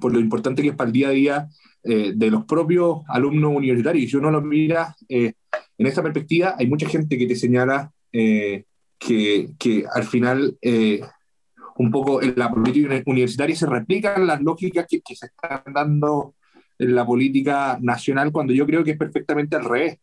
por 0.00 0.12
lo 0.12 0.20
importante 0.20 0.62
que 0.62 0.68
es 0.68 0.74
para 0.74 0.88
el 0.88 0.92
día 0.92 1.08
a 1.08 1.12
día 1.12 1.48
eh, 1.84 2.12
de 2.14 2.30
los 2.30 2.44
propios 2.44 2.98
alumnos 3.08 3.56
universitarios. 3.56 4.10
Si 4.10 4.16
uno 4.16 4.30
lo 4.30 4.40
mira 4.40 4.94
eh, 5.08 5.32
en 5.76 5.86
esa 5.86 6.02
perspectiva, 6.02 6.54
hay 6.56 6.68
mucha 6.68 6.88
gente 6.88 7.18
que 7.18 7.26
te 7.26 7.34
señala 7.34 7.90
eh, 8.12 8.64
que, 8.98 9.54
que, 9.58 9.84
al 9.92 10.04
final 10.04 10.56
un 11.76 11.90
poco 11.90 12.22
en 12.22 12.34
la 12.36 12.50
política 12.50 13.02
universitaria 13.06 13.56
se 13.56 13.66
replican 13.66 14.26
las 14.26 14.40
lógicas 14.40 14.86
que, 14.88 15.00
que, 15.00 15.16
se 15.16 15.26
están 15.26 15.72
dando 15.74 16.34
en 16.78 16.94
la 16.94 17.04
política 17.04 17.78
nacional, 17.80 18.30
cuando 18.30 18.52
yo 18.52 18.64
creo 18.64 18.84
que 18.84 18.92
es 18.92 18.98
perfectamente 18.98 19.56
al 19.56 19.64
revés. 19.64 19.98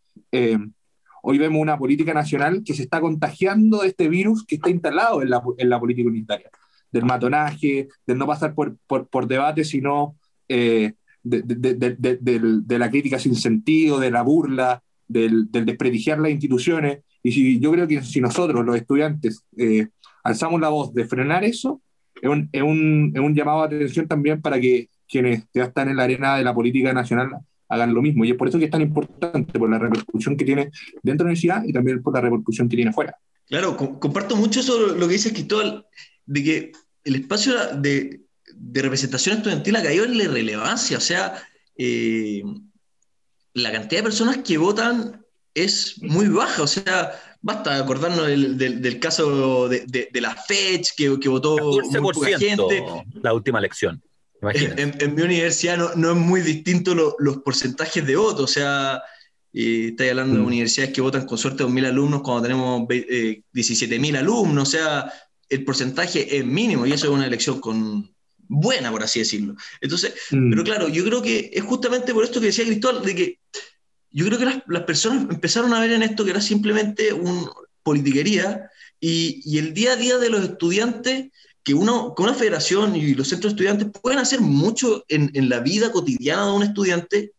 hoy 1.23 1.37
vemos 1.37 1.61
una 1.61 1.77
política 1.77 2.13
nacional 2.13 2.61
que 2.65 2.73
se 2.73 2.83
está 2.83 2.99
contagiando 2.99 3.83
de 3.83 3.87
este 3.87 4.09
virus 4.09 4.45
que 4.45 4.55
está 4.55 4.69
instalado 4.69 5.21
en 5.21 5.29
la, 5.29 5.41
en 5.57 5.69
la 5.69 5.79
política 5.79 6.09
universitaria, 6.09 6.49
del 6.91 7.05
matonaje, 7.05 7.87
del 8.05 8.17
no 8.17 8.27
pasar 8.27 8.53
por, 8.53 8.77
por, 8.87 9.07
por 9.07 9.27
debate, 9.27 9.63
sino 9.63 10.15
de, 10.47 10.95
la 12.79 12.89
crítica 12.89 13.19
sin 13.19 13.35
sentido, 13.35 13.99
de 13.99 14.11
la 14.11 14.21
burla, 14.21 14.81
del, 15.07 15.51
desprestigiar 15.51 16.19
las 16.19 16.31
instituciones. 16.31 16.99
Y 17.21 17.31
si, 17.31 17.59
yo 17.59 17.71
creo 17.71 17.87
que 17.87 18.01
si 18.01 18.21
nosotros, 18.21 18.65
los 18.65 18.75
estudiantes, 18.75 19.43
eh, 19.57 19.87
alzamos 20.23 20.61
la 20.61 20.69
voz 20.69 20.93
de 20.93 21.05
frenar 21.05 21.43
eso, 21.43 21.81
es 22.21 22.29
un, 22.29 22.49
es, 22.51 22.61
un, 22.61 23.11
es 23.13 23.21
un, 23.21 23.35
llamado 23.35 23.61
a 23.61 23.65
atención 23.65 24.07
también 24.07 24.41
para 24.41 24.59
que 24.59 24.89
quienes 25.07 25.45
ya 25.53 25.65
están 25.65 25.89
en 25.89 25.97
la 25.97 26.03
arena 26.03 26.37
de 26.37 26.43
la 26.43 26.53
política 26.53 26.93
nacional 26.93 27.29
hagan 27.67 27.93
lo 27.93 28.01
mismo. 28.01 28.25
Y 28.25 28.31
es 28.31 28.37
por 28.37 28.47
eso 28.47 28.59
que 28.59 28.65
es 28.65 28.71
tan 28.71 28.81
importante, 28.81 29.59
por 29.59 29.69
la 29.69 29.79
repercusión 29.79 30.35
que 30.35 30.45
tiene 30.45 30.71
dentro 31.03 31.11
de 31.11 31.17
la 31.17 31.23
universidad 31.23 31.63
y 31.65 31.73
también 31.73 32.01
por 32.01 32.13
la 32.13 32.21
repercusión 32.21 32.67
que 32.67 32.75
tiene 32.75 32.91
fuera. 32.91 33.15
Claro, 33.47 33.75
comparto 33.75 34.35
mucho 34.35 34.59
eso, 34.59 34.95
lo 34.95 35.07
que 35.07 35.13
dice 35.13 35.33
Cristóbal, 35.33 35.85
de 36.29 36.43
que 36.43 36.71
el 37.03 37.15
espacio 37.15 37.53
de, 37.75 38.21
de 38.53 38.81
representación 38.81 39.37
estudiantil 39.37 39.75
ha 39.75 39.83
caído 39.83 40.05
en 40.05 40.17
la 40.17 40.25
irrelevancia. 40.25 40.97
O 40.97 41.01
sea, 41.01 41.43
eh, 41.75 42.43
la 43.53 43.71
cantidad 43.71 43.99
de 43.99 44.03
personas 44.03 44.37
que 44.37 44.57
votan 44.57 45.25
es 45.55 45.95
muy 46.01 46.27
baja. 46.27 46.61
O 46.61 46.67
sea, 46.67 47.11
basta 47.41 47.77
acordarnos 47.77 48.27
del, 48.27 48.57
del, 48.57 48.99
caso 48.99 49.67
de, 49.67 49.85
de, 49.87 50.21
la 50.21 50.35
FECH, 50.35 50.93
que, 50.95 51.19
que 51.19 51.29
votó 51.29 51.57
muy 51.57 52.13
poca 52.13 52.37
gente. 52.37 52.83
La 53.23 53.33
última 53.33 53.57
elección. 53.57 54.01
En, 54.53 54.95
en, 54.99 55.15
mi 55.15 55.23
universidad 55.23 55.77
no, 55.77 55.95
no 55.95 56.11
es 56.11 56.17
muy 56.17 56.41
distinto 56.41 56.93
los 57.17 57.37
porcentajes 57.37 58.05
de 58.05 58.15
voto. 58.15 58.43
O 58.43 58.47
sea, 58.47 59.01
eh, 59.51 59.87
estáis 59.89 60.11
hablando 60.11 60.35
de 60.35 60.41
mm. 60.41 60.45
universidades 60.45 60.93
que 60.93 61.01
votan 61.01 61.25
con 61.25 61.39
suerte 61.39 61.63
2.000 61.63 61.87
alumnos 61.87 62.21
cuando 62.21 62.43
tenemos 62.43 62.85
eh, 62.91 63.41
17.000 63.51 64.17
alumnos. 64.17 64.67
O 64.67 64.71
sea, 64.71 65.11
el 65.49 65.65
porcentaje 65.65 66.37
es 66.37 66.45
mínimo 66.45 66.85
y 66.85 66.93
eso 66.93 67.07
es 67.07 67.11
una 67.11 67.25
elección 67.25 67.59
con, 67.59 68.13
buena, 68.49 68.91
por 68.91 69.03
así 69.03 69.19
decirlo. 69.19 69.55
Entonces, 69.79 70.13
mm. 70.31 70.49
pero 70.49 70.63
claro, 70.63 70.89
yo 70.89 71.05
creo 71.05 71.21
que 71.21 71.51
es 71.53 71.63
justamente 71.63 72.13
por 72.13 72.25
esto 72.25 72.41
que 72.41 72.47
decía 72.47 72.65
Cristóbal, 72.65 73.05
de 73.05 73.15
que 73.15 73.39
yo 74.11 74.25
creo 74.25 74.39
que 74.39 74.45
las, 74.45 74.63
las 74.67 74.83
personas 74.83 75.29
empezaron 75.29 75.73
a 75.73 75.79
ver 75.79 75.91
en 75.91 76.03
esto 76.03 76.25
que 76.25 76.31
era 76.31 76.41
simplemente 76.41 77.13
un 77.13 77.47
politiquería 77.83 78.69
y, 78.99 79.41
y, 79.45 79.59
el 79.59 79.73
día 79.73 79.93
a 79.93 79.95
día 79.95 80.17
de 80.17 80.29
los 80.29 80.43
estudiantes, 80.43 81.31
que 81.63 81.73
uno, 81.73 82.13
con 82.15 82.25
una 82.25 82.35
federación 82.35 82.95
y 82.95 83.13
los 83.13 83.29
centros 83.29 83.53
de 83.53 83.55
estudiantes 83.55 84.01
pueden 84.01 84.19
hacer 84.19 84.41
mucho 84.41 85.05
en, 85.07 85.31
en 85.35 85.47
la 85.47 85.59
vida 85.59 85.91
cotidiana 85.91 86.45
de 86.45 86.51
un 86.51 86.63
estudiante, 86.63 87.31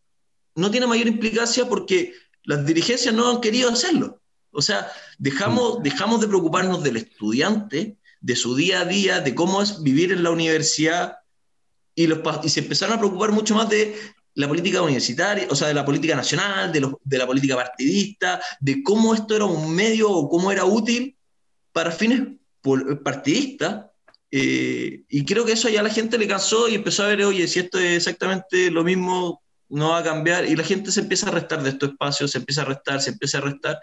no 0.55 0.71
tiene 0.71 0.87
mayor 0.87 1.07
implicancia 1.07 1.67
porque 1.67 2.13
las 2.43 2.65
dirigencias 2.65 3.13
no 3.13 3.29
han 3.29 3.41
querido 3.41 3.69
hacerlo. 3.69 4.21
O 4.51 4.61
sea, 4.61 4.87
dejamos, 5.19 5.79
mm. 5.79 5.83
dejamos 5.83 6.21
de 6.21 6.27
preocuparnos 6.27 6.81
del 6.83 6.97
estudiante 6.97 7.97
de 8.21 8.35
su 8.35 8.55
día 8.55 8.81
a 8.81 8.85
día, 8.85 9.19
de 9.19 9.35
cómo 9.35 9.61
es 9.61 9.83
vivir 9.83 10.11
en 10.11 10.23
la 10.23 10.31
universidad, 10.31 11.17
y, 11.95 12.07
los, 12.07 12.19
y 12.43 12.49
se 12.49 12.61
empezaron 12.61 12.95
a 12.95 12.99
preocupar 12.99 13.31
mucho 13.31 13.53
más 13.55 13.69
de 13.69 13.95
la 14.35 14.47
política 14.47 14.81
universitaria, 14.81 15.47
o 15.49 15.55
sea, 15.55 15.67
de 15.67 15.73
la 15.73 15.85
política 15.85 16.15
nacional, 16.15 16.71
de, 16.71 16.89
de 17.03 17.17
la 17.17 17.27
política 17.27 17.55
partidista, 17.55 18.41
de 18.59 18.81
cómo 18.81 19.13
esto 19.13 19.35
era 19.35 19.45
un 19.45 19.75
medio 19.75 20.09
o 20.09 20.29
cómo 20.29 20.51
era 20.51 20.63
útil 20.63 21.17
para 21.73 21.91
fines 21.91 22.21
partidistas. 23.03 23.87
Eh, 24.33 25.03
y 25.09 25.25
creo 25.25 25.43
que 25.43 25.51
eso 25.51 25.67
ya 25.67 25.83
la 25.83 25.89
gente 25.89 26.17
le 26.17 26.27
cansó 26.27 26.69
y 26.69 26.75
empezó 26.75 27.03
a 27.03 27.07
ver, 27.07 27.23
oye, 27.23 27.47
si 27.47 27.59
esto 27.59 27.77
es 27.77 27.97
exactamente 27.97 28.71
lo 28.71 28.83
mismo, 28.83 29.43
no 29.67 29.89
va 29.89 29.99
a 29.99 30.03
cambiar. 30.03 30.45
Y 30.45 30.55
la 30.55 30.63
gente 30.63 30.91
se 30.91 31.01
empieza 31.01 31.27
a 31.27 31.31
restar 31.31 31.61
de 31.61 31.69
estos 31.69 31.89
espacios, 31.89 32.31
se 32.31 32.37
empieza 32.37 32.61
a 32.61 32.65
restar, 32.65 33.01
se 33.01 33.09
empieza 33.09 33.39
a 33.39 33.41
restar. 33.41 33.79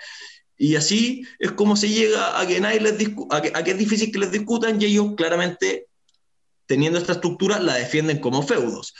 Y 0.58 0.74
así 0.74 1.24
es 1.38 1.52
como 1.52 1.76
se 1.76 1.88
llega 1.88 2.38
a 2.38 2.46
que, 2.46 2.60
nadie 2.60 2.80
les 2.80 2.94
a 3.30 3.40
que, 3.40 3.52
a 3.54 3.62
que 3.62 3.70
es 3.70 3.78
difícil 3.78 4.10
que 4.10 4.18
les 4.18 4.32
discutan 4.32 4.82
y 4.82 4.86
ellos 4.86 5.14
claramente, 5.16 5.86
teniendo 6.66 6.98
esta 6.98 7.12
estructura, 7.12 7.60
la 7.60 7.74
defienden 7.74 8.18
como 8.18 8.42
feudos. 8.42 8.92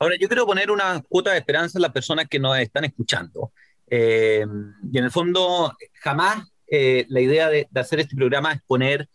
Ahora, 0.00 0.16
yo 0.20 0.28
quiero 0.28 0.44
poner 0.44 0.70
una 0.70 1.00
cuota 1.08 1.30
de 1.30 1.38
esperanza 1.38 1.78
en 1.78 1.82
las 1.82 1.92
personas 1.92 2.26
que 2.28 2.40
nos 2.40 2.58
están 2.58 2.84
escuchando. 2.84 3.52
Eh, 3.88 4.44
y 4.92 4.98
en 4.98 5.04
el 5.04 5.10
fondo, 5.10 5.76
jamás 5.94 6.46
eh, 6.66 7.06
la 7.08 7.20
idea 7.20 7.48
de, 7.48 7.68
de, 7.70 7.80
hacer 7.80 8.00
este 8.00 8.14
programa 8.14 8.52
es 8.52 8.60
poner 8.66 9.08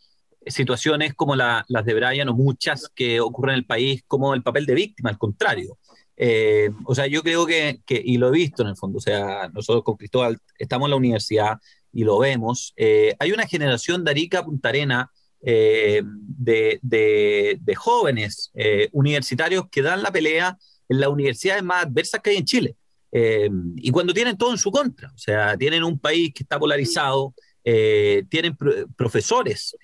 situaciones 0.45 1.13
como 1.13 1.35
la, 1.35 1.65
las 1.67 1.85
de 1.85 1.93
Brian 1.93 2.29
o 2.29 2.33
muchas 2.33 2.89
que 2.95 3.19
ocurren 3.19 3.53
en 3.53 3.59
el 3.59 3.65
país 3.65 4.03
como 4.07 4.33
el 4.33 4.43
papel 4.43 4.65
de 4.65 4.75
víctima, 4.75 5.09
al 5.09 5.17
contrario. 5.17 5.77
Eh, 6.15 6.69
o 6.85 6.93
sea, 6.93 7.07
yo 7.07 7.23
creo 7.23 7.45
que, 7.45 7.81
y 7.87 8.17
lo 8.17 8.27
he 8.29 8.31
visto 8.31 8.63
en 8.63 8.69
el 8.69 8.75
fondo, 8.75 8.97
o 8.97 9.01
sea, 9.01 9.49
nosotros 9.53 9.83
con 9.83 9.97
Cristóbal 9.97 10.37
estamos 10.57 10.87
en 10.87 10.91
la 10.91 10.97
universidad 10.97 11.57
y 11.91 12.03
lo 12.03 12.19
vemos, 12.19 12.73
eh, 12.75 13.15
hay 13.19 13.31
una 13.31 13.47
generación 13.47 14.03
de 14.03 14.11
Arica 14.11 14.43
Punta 14.43 14.69
Arena 14.69 15.11
eh, 15.41 16.01
de, 16.05 17.59
jóvenes 17.75 18.51
universitarios 18.91 19.65
que 19.69 19.81
dan 19.81 20.03
la 20.03 20.11
pelea 20.11 20.57
en 20.87 20.99
las 20.99 21.09
universidades 21.09 21.63
más 21.63 21.85
adversas 21.85 22.21
que 22.21 22.29
hay 22.29 22.37
en 22.37 22.45
Chile. 22.45 22.75
y 23.11 23.91
cuando 23.91 24.13
tienen 24.13 24.37
todo 24.37 24.51
en 24.51 24.57
su 24.57 24.71
contra, 24.71 25.11
o 25.13 25.17
sea, 25.17 25.57
tienen 25.57 25.83
un 25.83 25.99
país 25.99 26.31
que 26.33 26.43
está 26.43 26.57
polarizado, 26.59 27.33
tienen 27.63 28.55
profesores, 28.95 29.75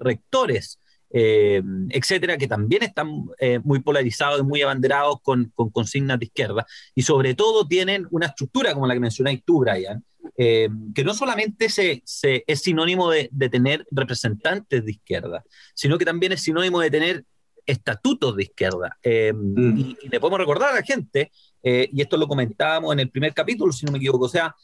rectores, 0.00 0.78
eh, 1.18 1.62
etcétera, 1.88 2.36
que 2.36 2.46
también 2.46 2.82
están 2.82 3.24
eh, 3.38 3.58
muy 3.64 3.80
polarizados 3.80 4.40
y 4.40 4.42
muy 4.42 4.60
abanderados 4.60 5.22
con, 5.22 5.50
con, 5.54 5.70
consignas 5.70 6.18
de 6.18 6.26
izquierda, 6.26 6.66
y 6.94 7.00
sobre 7.00 7.34
todo 7.34 7.66
tienen 7.66 8.06
una 8.10 8.26
estructura 8.26 8.74
como 8.74 8.86
la 8.86 8.92
que 8.92 9.00
mencionáis 9.00 9.42
tú, 9.42 9.60
Brian, 9.60 10.04
eh, 10.36 10.68
que 10.94 11.04
no 11.04 11.14
solamente 11.14 11.70
se, 11.70 12.02
se 12.04 12.44
es 12.46 12.60
sinónimo 12.60 13.08
de, 13.08 13.30
de, 13.32 13.48
tener 13.48 13.86
representantes 13.90 14.84
de 14.84 14.90
izquierda, 14.90 15.42
sino 15.72 15.96
que 15.96 16.04
también 16.04 16.32
es 16.32 16.42
sinónimo 16.42 16.80
de 16.80 16.90
tener 16.90 17.24
estatutos 17.64 18.36
de 18.36 18.42
izquierda. 18.42 18.98
Mm. 19.02 19.78
y, 19.78 19.96
y, 20.02 20.08
le 20.10 20.20
podemos 20.20 20.40
recordar 20.40 20.72
a 20.72 20.74
la 20.74 20.82
gente, 20.82 21.32
y 21.62 21.98
esto 21.98 22.18
lo 22.18 22.28
comentábamos 22.28 22.92
en 22.92 23.00
el 23.00 23.10
primer 23.10 23.32
capítulo, 23.32 23.72
si 23.72 23.86
no 23.86 23.92
me 23.92 23.98
equivoco, 23.98 24.26
o 24.26 24.28
sea, 24.28 24.54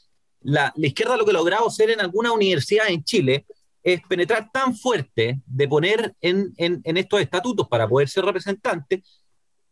la, 0.42 0.70
la 0.76 0.86
izquierda 0.86 1.16
lo 1.16 1.24
que 1.24 1.30
ha 1.30 1.34
logrado 1.34 1.70
ser 1.70 1.88
en 1.88 2.00
alguna 2.00 2.30
universidad 2.30 2.88
en 2.90 3.02
Chile 3.04 3.46
es 3.82 4.00
penetrar 4.08 4.50
tan 4.52 4.76
fuerte 4.76 5.40
de 5.44 5.68
poner 5.68 6.14
en, 6.20 6.54
estos 6.56 7.20
estatutos 7.20 7.68
para 7.68 7.88
poder 7.88 8.08
ser 8.08 8.24
representante, 8.24 9.02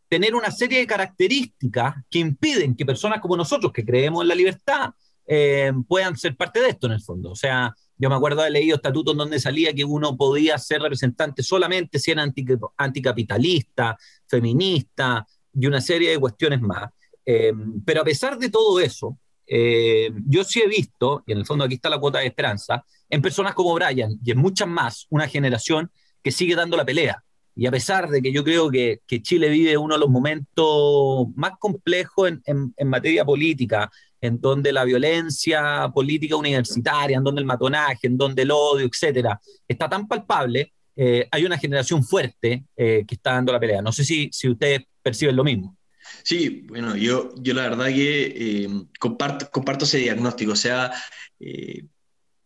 tener 0.09 0.35
una 0.35 0.51
serie 0.51 0.79
de 0.79 0.87
características 0.87 1.95
que 2.09 2.19
impiden 2.19 2.75
que 2.75 2.85
personas 2.85 3.21
como 3.21 3.37
nosotros, 3.37 3.71
que 3.71 3.85
creemos 3.85 4.21
en 4.21 4.27
la 4.27 4.35
libertad, 4.35 4.91
eh, 5.25 5.71
puedan 5.87 6.17
ser 6.17 6.35
parte 6.35 6.59
de 6.59 6.69
esto 6.69 6.87
en 6.87 6.93
el 6.93 7.01
fondo. 7.01 7.31
O 7.31 7.35
sea, 7.35 7.73
yo 7.97 8.09
me 8.09 8.15
acuerdo 8.15 8.41
de 8.41 8.49
leído 8.49 8.75
estatutos 8.75 9.15
donde 9.15 9.39
salía 9.39 9.73
que 9.73 9.85
uno 9.85 10.17
podía 10.17 10.57
ser 10.57 10.81
representante 10.81 11.43
solamente 11.43 11.99
si 11.99 12.11
era 12.11 12.25
anticapitalista, 12.77 13.97
feminista 14.27 15.25
y 15.53 15.67
una 15.67 15.79
serie 15.79 16.09
de 16.09 16.19
cuestiones 16.19 16.59
más. 16.61 16.89
Eh, 17.25 17.53
pero 17.85 18.01
a 18.01 18.03
pesar 18.03 18.37
de 18.37 18.49
todo 18.49 18.79
eso, 18.79 19.17
eh, 19.45 20.11
yo 20.25 20.43
sí 20.43 20.61
he 20.61 20.67
visto, 20.67 21.23
y 21.27 21.33
en 21.33 21.39
el 21.39 21.45
fondo 21.45 21.63
aquí 21.63 21.75
está 21.75 21.89
la 21.89 21.99
cuota 21.99 22.19
de 22.19 22.27
esperanza, 22.27 22.83
en 23.11 23.21
personas 23.21 23.53
como 23.53 23.75
Brian 23.75 24.17
y 24.23 24.31
en 24.31 24.39
muchas 24.39 24.67
más, 24.67 25.05
una 25.09 25.27
generación 25.27 25.91
que 26.23 26.31
sigue 26.31 26.55
dando 26.55 26.77
la 26.77 26.85
pelea. 26.85 27.23
Y 27.55 27.67
a 27.67 27.71
pesar 27.71 28.09
de 28.09 28.21
que 28.21 28.31
yo 28.31 28.43
creo 28.43 28.71
que, 28.71 29.01
que 29.05 29.21
Chile 29.21 29.49
vive 29.49 29.77
uno 29.77 29.95
de 29.95 29.99
los 29.99 30.09
momentos 30.09 31.27
más 31.35 31.51
complejos 31.59 32.31
en, 32.45 32.73
en, 32.75 32.87
materia 32.87 33.25
política, 33.25 33.91
en 34.21 34.39
donde 34.39 34.71
la 34.71 34.85
violencia 34.85 35.91
política 35.93 36.37
universitaria, 36.37 37.17
en 37.17 37.23
donde 37.23 37.41
el 37.41 37.45
matonaje, 37.45 38.07
en 38.07 38.17
donde 38.17 38.43
el 38.43 38.51
odio, 38.51 38.87
etcétera, 38.87 39.39
está 39.67 39.89
tan 39.89 40.07
palpable, 40.07 40.71
eh, 40.95 41.27
hay 41.29 41.45
una 41.45 41.57
generación 41.57 42.03
fuerte 42.05 42.63
eh, 42.77 43.03
que 43.05 43.15
está 43.15 43.33
dando 43.33 43.51
la 43.51 43.59
pelea. 43.59 43.81
No 43.81 43.91
sé 43.91 44.05
si, 44.05 44.29
si 44.31 44.47
ustedes 44.47 44.83
perciben 45.01 45.35
lo 45.35 45.43
mismo. 45.43 45.77
Sí, 46.23 46.65
bueno, 46.69 46.95
yo, 46.95 47.33
yo 47.37 47.53
la 47.53 47.63
verdad 47.63 47.87
que 47.87 48.23
eh, 48.25 48.69
comparto, 48.97 49.49
comparto 49.51 49.83
ese 49.83 49.97
diagnóstico. 49.97 50.53
O 50.53 50.55
sea, 50.55 50.91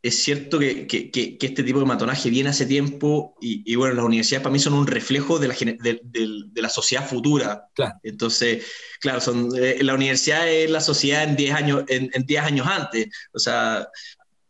es 0.05 0.23
cierto 0.23 0.59
que, 0.59 0.85
que, 0.85 1.09
que, 1.09 1.37
este 1.41 1.63
tipo 1.63 1.79
de 1.79 1.85
matonaje 1.85 2.29
viene 2.29 2.51
hace 2.51 2.67
tiempo 2.67 3.35
y, 3.41 3.63
y, 3.65 3.75
bueno, 3.75 3.95
las 3.95 4.05
universidades 4.05 4.43
para 4.43 4.53
mí 4.53 4.59
son 4.59 4.73
un 4.73 4.85
reflejo 4.85 5.39
de 5.39 5.47
la, 5.47 5.55
de, 5.55 5.99
de, 6.03 6.43
de 6.45 6.61
la 6.61 6.69
sociedad 6.69 7.09
futura. 7.09 7.69
Claro. 7.73 7.95
Entonces, 8.03 8.63
claro, 8.99 9.19
son, 9.19 9.49
eh, 9.57 9.79
la 9.81 9.95
universidad 9.95 10.47
es 10.47 10.69
la 10.69 10.81
sociedad 10.81 11.23
en 11.23 11.35
10 11.35 11.55
años, 11.55 11.83
en, 11.87 12.11
en 12.13 12.23
10 12.23 12.43
años 12.43 12.67
antes. 12.67 13.07
O 13.33 13.39
sea, 13.39 13.87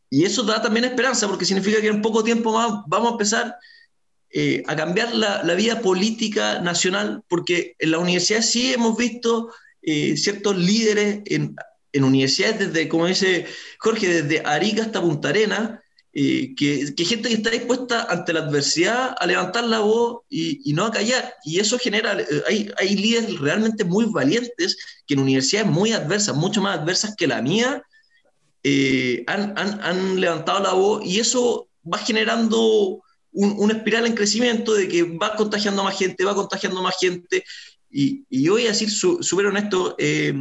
y 0.10 0.26
eso 0.26 0.44
da 0.44 0.62
también 0.62 0.84
esperanza 0.84 1.26
porque 1.26 1.46
significa 1.46 1.80
que 1.80 1.88
en 1.88 2.02
poco 2.02 2.22
tiempo 2.22 2.52
más 2.52 2.82
vamos 2.88 3.08
a 3.08 3.12
empezar 3.14 3.56
eh, 4.32 4.62
a 4.68 4.76
cambiar 4.76 5.16
la, 5.16 5.42
la, 5.42 5.54
vida 5.54 5.80
política 5.80 6.60
nacional, 6.60 7.24
porque 7.30 7.78
en 7.80 7.92
la 7.92 8.00
universidad 8.00 8.42
sí 8.42 8.74
hemos 8.74 8.98
visto 8.98 9.54
eh, 9.82 10.18
ciertos 10.18 10.58
líderes 10.58 11.22
en, 11.28 11.56
en, 11.96 12.04
universidades, 12.04 12.60
desde, 12.60 12.88
como 12.88 13.08
dice 13.08 13.46
Jorge, 13.80 14.22
desde 14.22 14.46
Arica 14.46 14.84
hasta 14.84 15.02
Punta 15.02 15.30
Arena, 15.30 15.82
eh, 16.14 16.56
que, 16.56 16.96
que, 16.96 17.06
gente 17.06 17.28
que 17.28 17.36
está 17.36 17.50
dispuesta 17.50 18.08
ante 18.10 18.32
la 18.32 18.42
adversidad 18.42 19.16
a 19.20 19.26
levantar 19.26 19.66
la 19.66 19.80
voz 19.80 20.22
y, 20.30 20.70
y 20.70 20.74
no 20.74 20.86
a 20.86 20.92
callar. 20.92 21.36
Y 21.44 21.60
eso 21.60 21.78
genera, 21.78 22.20
eh, 22.20 22.26
hay, 22.48 22.72
hay 22.78 22.96
líderes 22.96 23.40
realmente 23.40 23.84
muy 23.84 24.06
valientes 24.06 24.78
que 25.06 25.14
en 25.14 25.20
universidades 25.20 25.70
muy 25.70 25.92
adversas, 25.92 26.36
mucho 26.36 26.62
más 26.62 26.80
adversas 26.80 27.16
que 27.18 27.28
la 27.28 27.42
mía, 27.42 27.84
eh, 28.64 29.24
han, 29.28 29.54
han, 29.58 29.80
han 29.84 30.20
levantado 30.20 30.60
la 30.60 30.74
voz 30.74 31.06
y 31.06 31.20
eso 31.20 31.68
va 31.86 32.00
generando 32.00 33.04
un, 33.32 33.56
una 33.58 33.74
espiral 33.74 34.08
en 34.08 34.16
crecimiento 34.16 34.74
de 34.74 34.88
que 34.88 35.04
va 35.04 35.36
contagiando 35.36 35.84
más 35.84 35.98
gente, 35.98 36.26
va 36.26 36.34
contagiando 36.34 36.82
más 36.82 36.96
gente. 37.00 37.44
Y, 37.92 38.26
y 38.30 38.48
voy 38.50 38.66
a 38.66 38.70
decir 38.70 38.90
súper 38.90 39.46
honesto, 39.46 39.96
eh, 40.00 40.34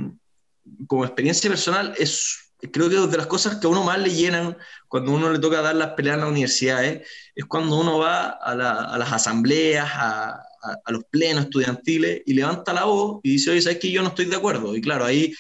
como 0.87 1.05
experiencia 1.05 1.51
personal, 1.51 1.95
es, 1.99 2.53
creo 2.73 2.89
que 2.89 2.97
de 2.97 3.17
las 3.17 3.27
cosas 3.27 3.57
que 3.57 3.67
a 3.67 3.71
uno 3.71 3.85
más 3.85 3.99
le 3.99 4.11
llenan 4.11 4.57
cuando 4.89 5.13
uno 5.13 5.31
le 5.31 5.39
toca 5.39 5.63
dar 5.63 5.75
las 5.75 5.91
peleas 5.91 6.15
en 6.15 6.21
la 6.21 6.29
universidad 6.29 6.85
¿eh? 6.85 7.05
es 7.35 7.45
cuando 7.47 7.79
uno 7.79 7.99
va 7.99 8.29
a, 8.31 8.55
la, 8.55 8.73
a 8.85 8.99
las 8.99 9.13
asambleas, 9.13 9.89
a, 9.93 10.41
los 10.89 11.05
plenos 11.11 11.45
estudiantiles 11.45 12.23
y 12.25 12.33
levanta 12.33 12.73
la 12.73 12.85
voz 12.85 13.21
y 13.23 13.33
dice, 13.33 13.51
oye, 13.51 13.61
¿sabes 13.61 13.79
que 13.79 13.91
yo 13.91 14.01
no 14.01 14.09
estoy 14.09 14.25
de 14.25 14.37
acuerdo? 14.37 14.75
Y 14.75 14.81
claro, 14.81 15.05
ahí 15.05 15.35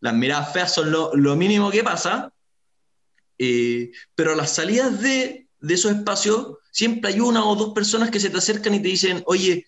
las 0.00 0.12
miradas 0.12 0.52
feas 0.52 0.74
son 0.74 0.90
lo, 0.90 1.14
lo 1.14 1.36
mínimo 1.36 1.70
que 1.70 1.84
pasa, 1.84 2.32
eh, 3.38 3.92
pero 4.16 4.34
las 4.34 4.52
salidas 4.54 5.00
de, 5.00 5.46
de 5.60 5.74
esos 5.74 5.92
espacios 5.92 6.56
siempre 6.72 7.12
hay 7.12 7.20
una 7.20 7.44
o 7.44 7.54
dos 7.54 7.74
personas 7.74 8.10
que 8.10 8.18
se 8.18 8.28
te 8.28 8.38
acercan 8.38 8.74
y 8.74 8.82
te 8.82 8.88
dicen, 8.88 9.22
oye, 9.26 9.66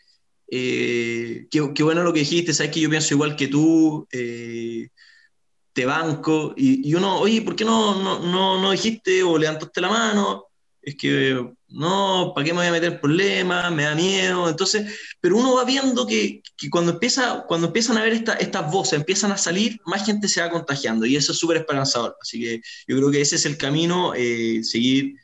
eh, 0.51 1.47
qué, 1.51 1.73
qué, 1.75 1.83
bueno 1.83 2.03
lo 2.03 2.13
que 2.13 2.21
dijiste, 2.21 2.55
sabes 2.55 2.73
que 2.73 2.81
yo 2.81 2.91
pienso 2.91 3.15
igual 3.15 3.37
que 3.37 3.49
tú, 3.49 4.07
eh, 4.11 4.89
te 5.73 5.85
banco, 5.87 6.55
y, 6.57 6.89
y, 6.89 6.95
uno, 6.95 7.19
oye, 7.19 7.43
¿por 7.43 7.55
qué 7.55 7.65
no, 7.65 8.03
no, 8.03 8.21
no, 8.21 8.61
no 8.61 8.71
dijiste 8.71 9.23
o 9.23 9.39
levantaste 9.39 9.81
la 9.81 9.89
mano? 9.89 10.47
Es 10.83 10.97
que 10.97 11.39
no, 11.69 12.33
¿para 12.35 12.45
qué 12.47 12.53
me 12.53 12.61
voy 12.61 12.69
a 12.69 12.73
meter 12.73 13.01
problemas? 13.01 13.71
Me 13.73 13.83
da 13.83 13.95
miedo. 13.95 14.49
Entonces, 14.49 14.99
pero 15.21 15.37
uno 15.37 15.55
va 15.55 15.65
viendo 15.65 16.07
que, 16.07 16.43
que 16.57 16.71
cuando, 16.71 16.93
empieza, 16.93 17.45
cuando 17.47 17.67
empiezan 17.67 17.99
a 17.99 18.03
ver 18.03 18.15
esta, 18.15 18.35
estas 18.35 18.73
voces, 18.73 18.99
empiezan 18.99 19.33
a 19.33 19.37
salir, 19.37 19.79
más 19.85 20.07
gente 20.07 20.29
se 20.29 20.41
va 20.41 20.51
contagiando 20.51 21.05
y 21.05 21.17
eso 21.17 21.33
es 21.33 21.39
súper 21.39 21.59
esperanzador. 21.59 22.17
Así 22.23 22.41
que 22.41 22.63
yo 22.87 22.97
creo 22.97 23.11
que 23.11 23.21
ese 23.21 23.37
es 23.37 23.45
el 23.45 23.59
camino, 23.59 24.15
eh, 24.17 24.61
seguir 24.65 25.17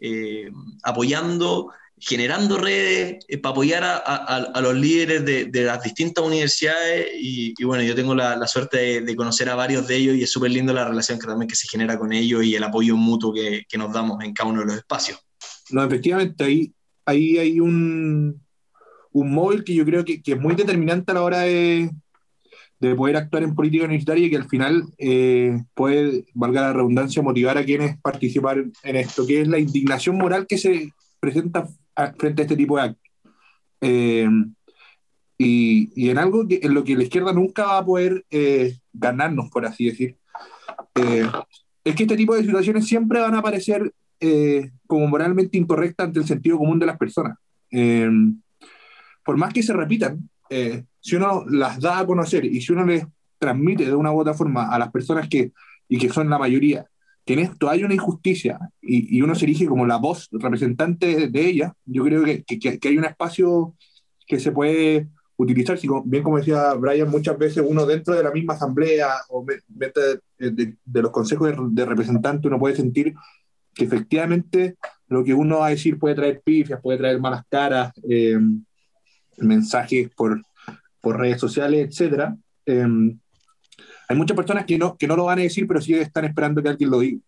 eh, 0.00 0.50
apoyando, 0.82 1.70
generando 2.04 2.58
redes 2.58 3.24
eh, 3.28 3.38
para 3.38 3.52
apoyar 3.52 3.84
a, 3.84 3.96
a, 3.96 4.36
a 4.36 4.60
los 4.60 4.74
líderes 4.74 5.24
de, 5.24 5.44
de, 5.44 5.62
las 5.62 5.80
distintas 5.84 6.24
universidades 6.24 7.06
y, 7.16 7.54
y 7.56 7.64
bueno, 7.64 7.84
yo 7.84 7.94
tengo 7.94 8.12
la, 8.12 8.36
la 8.36 8.48
suerte 8.48 8.76
de, 8.76 9.00
de, 9.02 9.16
conocer 9.16 9.48
a 9.48 9.54
varios 9.54 9.86
de 9.86 9.96
ellos 9.96 10.16
y 10.16 10.24
es 10.24 10.30
súper 10.30 10.50
lindo 10.50 10.72
la 10.72 10.88
relación 10.88 11.20
que 11.20 11.28
también 11.28 11.48
que 11.48 11.54
se 11.54 11.68
genera 11.68 11.96
con 11.96 12.12
ellos 12.12 12.44
y 12.44 12.56
el 12.56 12.64
apoyo 12.64 12.96
mutuo 12.96 13.32
que, 13.32 13.64
que, 13.68 13.78
nos 13.78 13.92
damos 13.92 14.22
en 14.24 14.32
cada 14.32 14.50
uno 14.50 14.60
de 14.60 14.66
los 14.66 14.76
espacios. 14.76 15.20
No, 15.70 15.84
efectivamente, 15.84 16.42
ahí, 16.42 16.72
ahí 17.06 17.38
hay 17.38 17.60
un, 17.60 18.42
un 19.12 19.32
móvil 19.32 19.62
que 19.62 19.74
yo 19.74 19.84
creo 19.84 20.04
que, 20.04 20.20
que 20.20 20.32
es 20.32 20.40
muy 20.40 20.56
determinante 20.56 21.12
a 21.12 21.14
la 21.14 21.22
hora 21.22 21.40
de, 21.42 21.88
de 22.80 22.96
poder 22.96 23.16
actuar 23.16 23.44
en 23.44 23.54
política 23.54 23.84
universitaria 23.84 24.26
y 24.26 24.30
que 24.30 24.38
al 24.38 24.48
final 24.48 24.86
eh, 24.98 25.56
puede, 25.72 26.24
valga 26.34 26.62
la 26.62 26.72
redundancia, 26.72 27.22
motivar 27.22 27.58
a 27.58 27.64
quienes 27.64 27.96
participan 28.00 28.72
en 28.82 28.96
esto, 28.96 29.24
que 29.24 29.42
es 29.42 29.46
la 29.46 29.60
indignación 29.60 30.18
moral 30.18 30.48
que 30.48 30.58
se 30.58 30.92
presenta 31.20 31.68
frente 32.18 32.42
a 32.42 32.44
este 32.44 32.56
tipo 32.56 32.76
de 32.76 32.82
actos. 32.82 33.10
Eh, 33.80 34.28
y, 35.38 35.90
y, 35.96 36.10
en 36.10 36.18
algo 36.18 36.46
que, 36.46 36.60
en 36.62 36.74
lo 36.74 36.84
que 36.84 36.96
la 36.96 37.02
izquierda 37.02 37.32
nunca 37.32 37.64
va 37.64 37.78
a 37.78 37.84
poder 37.84 38.24
eh, 38.30 38.78
ganarnos, 38.92 39.50
por 39.50 39.66
así 39.66 39.86
decir, 39.86 40.16
eh, 40.94 41.26
es 41.84 41.94
que 41.94 42.04
este 42.04 42.16
tipo 42.16 42.34
de 42.34 42.42
situaciones 42.42 42.86
siempre 42.86 43.20
van 43.20 43.34
a 43.34 43.38
aparecer 43.38 43.92
eh, 44.20 44.70
como 44.86 45.08
moralmente 45.08 45.58
incorrectas 45.58 46.06
ante 46.06 46.20
el 46.20 46.26
sentido 46.26 46.58
común 46.58 46.78
de 46.78 46.86
las 46.86 46.96
personas. 46.96 47.38
por 49.24 49.36
más 49.36 49.52
que 49.52 49.62
se 49.62 49.72
repitan, 49.72 50.28
eh, 50.54 50.84
si 51.00 51.16
uno 51.16 51.46
las 51.48 51.80
da 51.80 52.00
a 52.00 52.06
conocer 52.06 52.44
y 52.44 52.60
si 52.60 52.72
uno 52.72 52.84
les 52.84 53.06
transmite 53.38 53.86
de 53.86 53.94
una 53.94 54.12
u 54.12 54.20
otra 54.20 54.34
forma 54.34 54.68
a 54.68 54.78
las 54.78 54.92
personas 54.92 55.26
que, 55.26 55.52
y 55.88 55.98
que 55.98 56.10
son 56.10 56.28
la 56.28 56.38
mayoría, 56.38 56.84
que 57.24 57.34
en 57.34 57.40
esto 57.40 57.70
hay 57.70 57.84
una 57.84 57.94
injusticia 57.94 58.58
y, 58.80 59.20
uno 59.22 59.34
se 59.34 59.44
erige 59.44 59.66
como 59.66 59.86
la 59.86 59.96
voz 59.96 60.28
representante 60.32 61.28
de 61.28 61.46
ella, 61.46 61.74
yo 61.84 62.04
creo 62.04 62.24
que, 62.24 62.44
hay 62.82 62.98
un 62.98 63.04
espacio 63.04 63.74
que 64.26 64.40
se 64.40 64.52
puede 64.52 65.08
utilizar, 65.36 65.78
si, 65.78 65.88
bien 66.04 66.22
como 66.22 66.38
decía 66.38 66.74
Brian, 66.74 67.10
muchas 67.10 67.38
veces 67.38 67.64
uno 67.66 67.86
dentro 67.86 68.14
de 68.14 68.22
la 68.22 68.32
misma 68.32 68.54
asamblea 68.54 69.08
o 69.28 69.44
dentro 69.68 70.02
de, 70.38 70.76
de, 70.84 71.02
los 71.02 71.10
consejos 71.10 71.50
de, 71.50 71.56
de 71.70 71.84
representantes 71.84 72.46
uno 72.46 72.58
puede 72.58 72.76
sentir 72.76 73.14
que 73.74 73.84
efectivamente 73.84 74.76
lo 75.08 75.24
que 75.24 75.34
uno 75.34 75.58
va 75.58 75.66
a 75.66 75.70
decir 75.70 75.98
puede 75.98 76.14
traer 76.14 76.42
pifias, 76.42 76.80
puede 76.80 76.98
traer 76.98 77.20
malas 77.20 77.44
caras, 77.48 77.92
eh, 78.08 78.38
mensajes 79.38 80.10
por, 80.10 80.42
redes 81.02 81.40
sociales. 81.40 82.00
Eh, 82.66 82.86
hay 84.12 84.18
muchas 84.18 84.36
personas 84.36 84.64
que 84.64 84.78
no, 84.78 84.96
que 84.96 85.06
no 85.06 85.16
lo 85.16 85.24
van 85.24 85.38
a 85.38 85.42
decir, 85.42 85.66
pero 85.66 85.80
sí 85.80 85.94
están 85.94 86.24
esperando 86.24 86.62
que 86.62 86.68
alguien 86.68 86.90
lo 86.90 87.00
diga. 87.00 87.20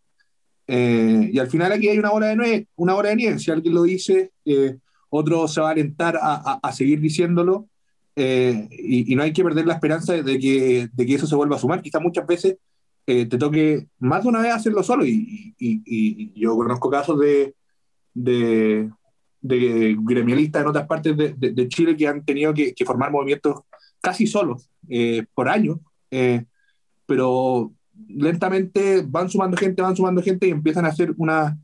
Eh, 0.66 1.30
y 1.32 1.38
al 1.38 1.48
final 1.48 1.72
aquí 1.72 1.88
hay 1.88 1.98
una 1.98 2.12
hora 2.12 2.28
de, 2.28 2.36
nueve, 2.36 2.66
una 2.76 2.94
hora 2.94 3.10
de 3.10 3.16
nieve. 3.16 3.38
Si 3.38 3.50
alguien 3.50 3.74
lo 3.74 3.82
dice, 3.82 4.32
eh, 4.44 4.76
otro 5.10 5.48
se 5.48 5.60
va 5.60 5.68
a 5.68 5.72
alentar 5.72 6.16
a, 6.16 6.34
a, 6.34 6.60
a 6.62 6.72
seguir 6.72 7.00
diciéndolo. 7.00 7.68
Eh, 8.16 8.68
y, 8.70 9.12
y, 9.12 9.16
no 9.16 9.24
hay 9.24 9.32
que 9.32 9.42
perder 9.42 9.66
la 9.66 9.74
esperanza 9.74 10.12
de 10.12 10.38
que, 10.38 10.88
de 10.92 11.06
que 11.06 11.14
eso 11.14 11.26
se 11.26 11.34
vuelva 11.34 11.56
a 11.56 11.58
sumar. 11.58 11.82
Quizás 11.82 12.00
muchas 12.00 12.26
veces 12.26 12.56
te 13.06 13.26
toque 13.26 13.86
más 13.98 14.22
de 14.22 14.28
una 14.28 14.40
vez 14.40 14.52
hacerlo 14.52 14.82
solo. 14.82 15.04
Y, 15.04 15.54
y 15.58 16.40
yo 16.40 16.56
conozco 16.56 16.88
casos 16.90 17.18
de, 17.18 17.54
de, 18.14 18.90
de 19.40 19.96
gremialistas 20.00 20.62
en 20.62 20.68
otras 20.68 20.86
partes 20.86 21.16
de, 21.16 21.34
de, 21.34 21.68
Chile 21.68 21.96
que 21.96 22.08
han 22.08 22.24
tenido 22.24 22.54
que, 22.54 22.72
que 22.72 22.84
formar 22.84 23.10
movimientos 23.10 23.60
casi 24.00 24.26
solos 24.26 24.70
eh, 24.88 25.24
por 25.34 25.48
año, 25.48 25.80
eh, 26.10 26.44
pero 27.06 27.72
lentamente 28.08 29.02
van 29.06 29.28
sumando 29.28 29.56
gente, 29.56 29.82
van 29.82 29.96
sumando 29.96 30.22
gente 30.22 30.46
y 30.46 30.50
empiezan 30.50 30.84
a 30.84 30.88
hacer 30.88 31.14
una, 31.16 31.58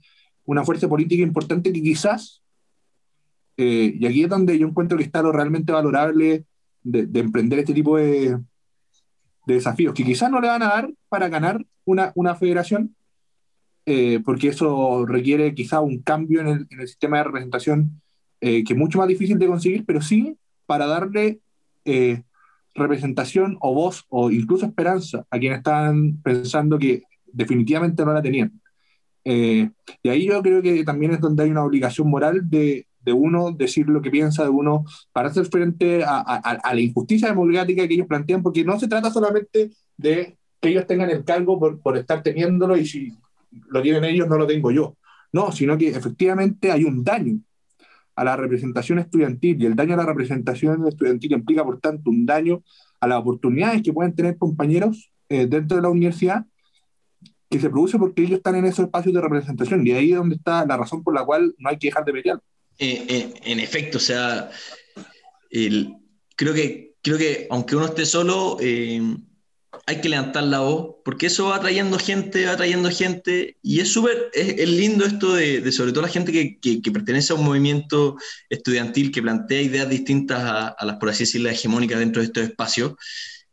una 0.45 0.65
fuerza 0.65 0.89
política 0.89 1.23
importante 1.23 1.73
que 1.73 1.83
quizás, 1.83 2.43
eh, 3.57 3.97
y 3.99 4.07
aquí 4.07 4.23
es 4.23 4.29
donde 4.29 4.59
yo 4.59 4.67
encuentro 4.67 4.97
que 4.97 5.05
está 5.05 5.23
lo 5.23 5.33
realmente 5.33 5.73
valorable 5.73 6.45
de, 6.83 7.07
de 7.07 7.21
emprender 7.21 7.59
este 7.59 7.75
tipo 7.75 7.97
de, 7.97 8.39
de, 9.47 9.55
desafíos, 9.55 9.95
que 9.95 10.05
quizás 10.05 10.31
no 10.31 10.41
le 10.41 10.49
van 10.49 10.63
a 10.63 10.69
dar 10.69 10.93
para 11.09 11.29
ganar 11.29 11.65
una, 11.85 12.13
una 12.15 12.35
federación, 12.37 12.95
eh, 13.87 14.21
porque 14.25 14.49
eso 14.49 15.05
requiere 15.07 15.55
quizá 15.55 15.81
un 15.81 16.01
cambio 16.03 16.41
en 16.41 16.47
el, 16.49 16.67
en 16.71 16.81
el 16.81 16.89
sistema 16.89 17.19
de 17.19 17.25
representación 17.25 18.01
eh, 18.41 18.65
que 18.65 18.73
es 18.73 18.79
mucho 18.79 18.99
más 18.99 19.09
difícil 19.09 19.39
de 19.39 19.47
conseguir, 19.47 19.85
pero 19.85 20.01
sí 20.01 20.37
para 20.65 20.87
darle 20.87 21.41
eh, 21.85 22.23
representación 22.75 23.57
o 23.61 23.75
voz 23.75 24.05
o 24.09 24.31
incluso 24.31 24.67
esperanza 24.67 25.25
a 25.31 25.39
quienes 25.39 25.59
están 25.59 26.21
pensando 26.23 26.79
que 26.79 27.03
definitivamente 27.27 28.05
no 28.05 28.13
la 28.13 28.23
tenían. 28.23 28.61
y 29.25 30.09
ahí 30.09 30.27
yo 30.27 30.43
creo 30.43 30.63
que 30.63 30.85
también 30.85 31.13
es 31.13 31.21
donde 31.21 31.43
hay 31.43 31.51
una 31.51 31.65
obligación 31.65 32.09
moral 32.09 32.49
de, 32.49 32.87
de 33.01 33.13
uno 33.13 33.53
decir 33.53 33.89
lo 33.89 34.03
que 34.03 34.11
piensa, 34.11 34.45
de 34.45 34.51
uno 34.51 34.85
para 35.13 35.29
hacer 35.29 35.47
frente 35.47 36.03
a, 36.05 36.73
la 36.73 36.81
injusticia 36.81 37.29
democrática 37.29 37.87
que 37.87 37.95
ellos 37.95 38.07
plantean, 38.07 38.43
porque 38.43 38.65
no 38.65 38.79
se 38.79 38.89
trata 38.89 39.11
solamente 39.11 39.71
de 39.97 40.37
que 40.61 40.69
ellos 40.69 40.87
tengan 40.87 41.11
el 41.11 41.25
cargo 41.25 41.59
por, 41.59 41.81
por 41.81 41.97
estar 41.97 42.23
teniéndolo 42.23 42.77
y 42.77 42.87
si 42.87 43.13
lo 43.69 43.83
tienen 43.83 44.05
ellos, 44.05 44.29
no 44.29 44.37
lo 44.37 44.47
tengo 44.47 44.71
yo. 44.71 44.97
No, 45.33 45.53
sino 45.53 45.79
que 45.79 45.89
efectivamente 45.89 46.71
hay 46.71 46.85
un 46.85 47.05
daño 47.05 47.41
a 48.21 48.25
la 48.25 48.37
representación 48.37 48.99
estudiantil 48.99 49.63
y 49.63 49.65
el 49.65 49.75
daño 49.75 49.95
a 49.95 49.97
la 49.97 50.05
representación 50.05 50.87
estudiantil 50.87 51.33
implica, 51.33 51.65
por 51.65 51.81
tanto, 51.81 52.11
un 52.11 52.27
daño 52.27 52.63
a 53.01 53.09
las 53.09 53.19
oportunidades 53.19 53.81
que 53.81 53.95
pueden 53.95 54.15
tener 54.15 54.37
compañeros 54.37 55.11
eh, 55.31 55.47
dentro 55.47 55.79
de 55.79 55.83
la 55.85 55.89
universidad 55.89 56.45
que 57.49 57.59
se 57.59 57.71
produce 57.71 57.99
porque 57.99 58.21
ellos 58.21 58.37
están 58.37 58.57
en 58.57 58.67
esos 58.67 58.85
espacios 58.85 59.15
de 59.15 59.23
representación 59.23 59.87
y 59.87 59.93
ahí 59.93 60.11
es 60.11 60.19
donde 60.19 60.37
está 60.37 60.67
la 60.67 60.77
razón 60.77 61.03
por 61.03 61.15
la 61.15 61.25
cual 61.25 61.55
no 61.57 61.71
hay 61.71 61.79
que 61.79 61.87
dejar 61.89 62.05
de 62.05 62.13
pelear. 62.13 62.43
Eh, 62.79 63.07
eh, 63.09 63.35
en 63.43 63.59
efecto, 63.59 63.97
o 63.97 64.03
sea, 64.03 64.51
el, 65.49 65.97
creo, 66.37 66.53
que, 66.53 66.97
creo 67.01 67.17
que 67.17 67.47
aunque 67.49 67.75
uno 67.75 67.87
esté 67.87 68.05
solo, 68.05 68.59
hay 69.87 70.01
que 70.01 70.09
levantar 70.09 70.45
la 70.45 70.61
voz, 70.61 70.97
porque 71.05 71.27
eso 71.27 71.47
va 71.47 71.61
trayendo 71.61 71.99
gente, 71.99 72.47
va 72.47 72.57
trayendo 72.57 72.91
gente, 72.91 73.57
y 73.63 73.81
es 73.81 73.93
súper, 73.93 74.31
es, 74.35 74.69
lindo 74.69 75.05
esto 75.05 75.35
de, 75.35 75.61
de, 75.61 75.73
sobre 75.73 75.93
todo 75.93 76.03
la 76.03 76.09
gente 76.09 76.33
que, 76.33 76.59
que, 76.59 76.83
que, 76.83 76.91
pertenece 76.91 77.33
a 77.33 77.37
un 77.37 77.45
movimiento 77.45 78.17
estudiantil 78.49 79.13
que 79.13 79.23
plantea 79.23 79.63
ideas 79.63 79.89
distintas 79.89 80.41
a, 80.41 80.69
a, 80.69 80.85
las, 80.85 80.97
por 80.97 81.09
así 81.09 81.25
decirlo, 81.25 81.49
hegemónicas 81.49 81.99
dentro 81.99 82.21
de 82.21 82.27
estos 82.27 82.45
espacios, 82.45 82.95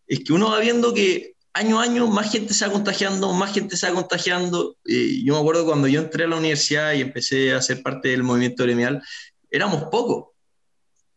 es 0.07 0.23
que 0.23 0.33
uno 0.33 0.49
va 0.49 0.59
viendo 0.59 0.93
que 0.93 1.35
año 1.57 1.79
a 1.79 1.83
año 1.83 2.07
más 2.07 2.31
gente 2.31 2.53
se 2.53 2.65
va 2.65 2.71
contagiando, 2.71 3.33
más 3.33 3.53
gente 3.53 3.75
se 3.77 3.87
va 3.89 3.95
contagiando. 3.95 4.77
Y 4.85 5.25
yo 5.25 5.33
me 5.33 5.39
acuerdo 5.39 5.65
cuando 5.65 5.87
yo 5.87 6.01
entré 6.01 6.25
a 6.25 6.27
la 6.27 6.37
universidad 6.37 6.93
y 6.93 7.01
empecé 7.01 7.53
a 7.53 7.61
ser 7.61 7.81
parte 7.81 8.09
del 8.09 8.23
movimiento 8.23 8.63
gremial, 8.63 9.01
éramos 9.49 9.85
pocos. 9.85 10.36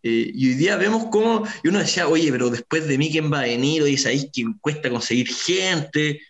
Eh, 0.03 0.31
y 0.35 0.49
hoy 0.49 0.55
día 0.55 0.77
vemos 0.77 1.07
cómo, 1.11 1.45
y 1.63 1.69
uno 1.69 1.79
decía, 1.79 2.09
oye, 2.09 2.31
pero 2.33 2.49
después 2.49 2.89
de 2.89 2.97
mí, 2.97 3.11
¿quién 3.11 3.31
va 3.33 3.41
a 3.41 3.45
venir? 3.45 3.83
Oye, 3.83 3.99
¿sabéis 3.99 4.29
que 4.33 4.45
cuesta 4.61 4.89
conseguir 4.89 5.29
gente? 5.29 6.21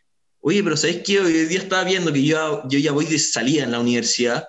Oye, 0.41 0.63
pero 0.63 0.77
¿sabéis 0.77 1.03
que 1.05 1.21
hoy 1.21 1.33
día 1.33 1.59
estaba 1.59 1.85
viendo 1.85 2.13
que 2.13 2.25
yo, 2.25 2.63
yo 2.69 2.79
ya 2.79 2.93
voy 2.93 3.07
de 3.07 3.19
salida 3.19 3.65
en 3.65 3.73
la 3.73 3.81
universidad 3.81 4.45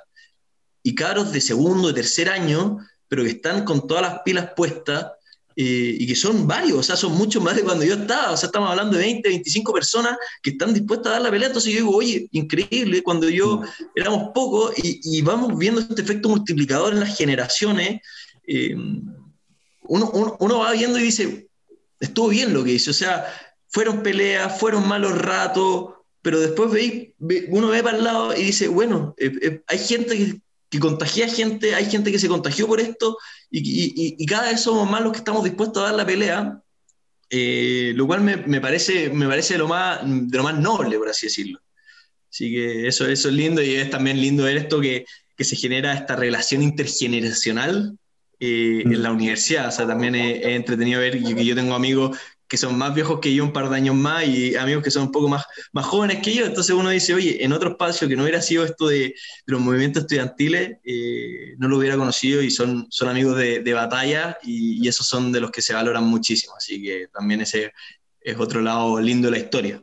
y 0.84 0.96
caros 0.96 1.32
de 1.32 1.42
segundo, 1.42 1.90
de 1.90 1.94
tercer 1.94 2.30
año, 2.30 2.78
pero 3.08 3.24
que 3.24 3.30
están 3.30 3.64
con 3.66 3.88
todas 3.88 4.04
las 4.04 4.22
pilas 4.24 4.52
puestas 4.56 5.08
eh, 5.56 5.98
y 6.00 6.08
que 6.08 6.16
son 6.16 6.48
varios, 6.48 6.80
o 6.80 6.84
sea, 6.84 6.96
son 6.96 7.12
muchos 7.12 7.44
más 7.44 7.56
de 7.58 7.64
cuando 7.64 7.84
yo 7.84 7.96
estaba, 7.96 8.32
o 8.32 8.38
sea, 8.38 8.48
estamos 8.48 8.70
hablando 8.70 8.98
de 8.98 9.04
20, 9.04 9.28
25 9.28 9.74
personas 9.74 10.18
que 10.42 10.52
están 10.52 10.74
dispuestas 10.74 11.08
a 11.08 11.12
dar 11.16 11.22
la 11.24 11.30
pelea, 11.30 11.50
entonces 11.50 11.74
yo 11.74 11.80
digo, 11.80 11.96
oye, 11.96 12.30
increíble, 12.32 13.04
cuando 13.04 13.30
yo 13.30 13.62
éramos 13.94 14.32
pocos 14.34 14.74
y, 14.78 15.02
y 15.04 15.22
vamos 15.22 15.58
viendo 15.58 15.82
este 15.82 16.02
efecto 16.02 16.30
multiplicador 16.30 16.94
en 16.94 17.02
las 17.02 17.18
generaciones, 17.18 18.02
eh, 18.47 18.75
uno, 18.75 20.10
uno, 20.12 20.38
uno, 20.39 20.60
va 20.60 20.71
viendo 20.71 20.99
y 20.99 21.04
dice, 21.04 21.47
estuvo 21.99 22.30
bien 22.30 22.54
lo 22.54 22.63
que 22.63 22.73
hice, 22.73 22.89
o 22.89 22.93
sea, 22.93 23.25
fueron 23.67 24.04
peleas, 24.04 24.60
fueron 24.60 24.88
malos 24.88 25.17
ratos, 25.17 25.93
pero 26.21 26.39
después 26.39 26.71
ve, 26.71 27.13
uno 27.49 27.69
ve 27.69 27.82
para 27.82 27.97
el 27.97 28.04
lado 28.04 28.36
y 28.36 28.43
dice, 28.43 28.67
bueno, 28.67 29.15
eh, 29.17 29.32
eh, 29.41 29.62
hay 29.67 29.80
gente 29.80 30.17
que, 30.17 30.41
que, 30.69 30.80
contagia 30.80 31.27
gente, 31.27 31.73
hay 31.73 31.86
gente 31.86 32.12
que 32.12 32.19
se 32.19 32.27
contagió 32.27 32.67
por 32.67 32.80
esto 32.80 33.17
y, 33.49 34.25
cada 34.25 34.51
vez 34.51 34.62
somos 34.62 34.89
más 34.89 35.01
los 35.01 35.13
que 35.13 35.19
estamos 35.19 35.43
dispuestos 35.43 35.82
a 35.82 35.88
dar 35.88 35.95
la 35.95 36.06
pelea, 36.06 36.62
eh, 37.30 37.93
lo 37.95 38.06
cual 38.08 38.21
me, 38.21 38.38
me, 38.38 38.60
parece, 38.60 39.10
me 39.10 39.27
parece 39.27 39.58
lo 39.58 39.67
más, 39.67 40.01
de 40.04 40.38
lo 40.38 40.43
más 40.43 40.60
noble, 40.60 40.97
por 40.97 41.10
así 41.10 41.27
decirlo. 41.27 41.60
Así 42.30 42.51
que 42.51 42.88
eso, 42.88 43.08
eso 43.08 43.30
es 43.30 43.34
lindo 43.34 43.62
y 43.62 43.75
es 43.75 43.89
también 43.89 44.21
lindo 44.21 44.43
ver 44.43 44.58
esto 44.58 44.80
que, 44.80 45.06
que 45.36 45.43
se 45.43 45.56
genera 45.56 45.93
esta 45.93 46.15
relación 46.15 46.62
intergeneracional 46.62 47.97
eh, 48.41 48.82
en 48.84 49.04
la 49.04 49.12
universidad. 49.12 49.67
O 49.67 49.71
sea, 49.71 49.88
también 49.88 50.15
es, 50.15 50.39
es 50.41 50.47
entretenido 50.47 50.99
ver 50.99 51.23
que 51.23 51.45
yo 51.45 51.56
tengo 51.56 51.75
amigos 51.75 52.17
que 52.51 52.58
son 52.58 52.77
más 52.77 52.93
viejos 52.93 53.21
que 53.21 53.34
yo, 53.34 53.45
un 53.45 53.54
par 53.54 53.69
de 53.69 53.77
años 53.77 53.95
más, 53.95 54.27
y 54.27 54.58
amigos 54.58 54.84
que 54.84 54.91
son 54.91 55.04
un 55.04 55.12
poco 55.13 55.30
más, 55.30 55.45
más 55.71 55.86
jóvenes 55.86 56.21
que 56.21 56.34
yo. 56.34 56.45
Entonces 56.45 56.75
uno 56.75 56.89
dice, 56.89 57.13
oye, 57.13 57.45
en 57.45 57.54
otro 57.54 57.69
espacio 57.69 58.10
que 58.10 58.15
no 58.17 58.23
hubiera 58.23 58.41
sido 58.41 58.65
esto 58.65 58.89
de, 58.89 58.97
de 58.97 59.15
los 59.45 59.62
movimientos 59.62 60.01
estudiantiles, 60.01 60.80
eh, 60.84 61.56
no 61.60 61.69
lo 61.69 61.77
hubiera 61.77 61.95
conocido 61.95 62.41
y 62.41 62.51
son, 62.51 62.88
son 62.89 63.08
amigos 63.08 63.38
de, 63.38 63.62
de 63.62 63.73
batalla 63.73 64.38
y, 64.43 64.84
y, 64.84 64.88
esos 64.89 65.08
son 65.08 65.32
de 65.32 65.39
los 65.39 65.49
que 65.49 65.62
se 65.62 65.73
valoran 65.73 66.04
muchísimo. 66.04 66.54
Así 66.58 66.82
que 66.82 67.08
también 67.13 67.39
ese 67.39 67.71
es 68.19 68.38
otro 68.38 68.60
lado 68.60 68.99
lindo 68.99 69.27
de 69.27 69.32
la 69.32 69.38
historia. 69.38 69.82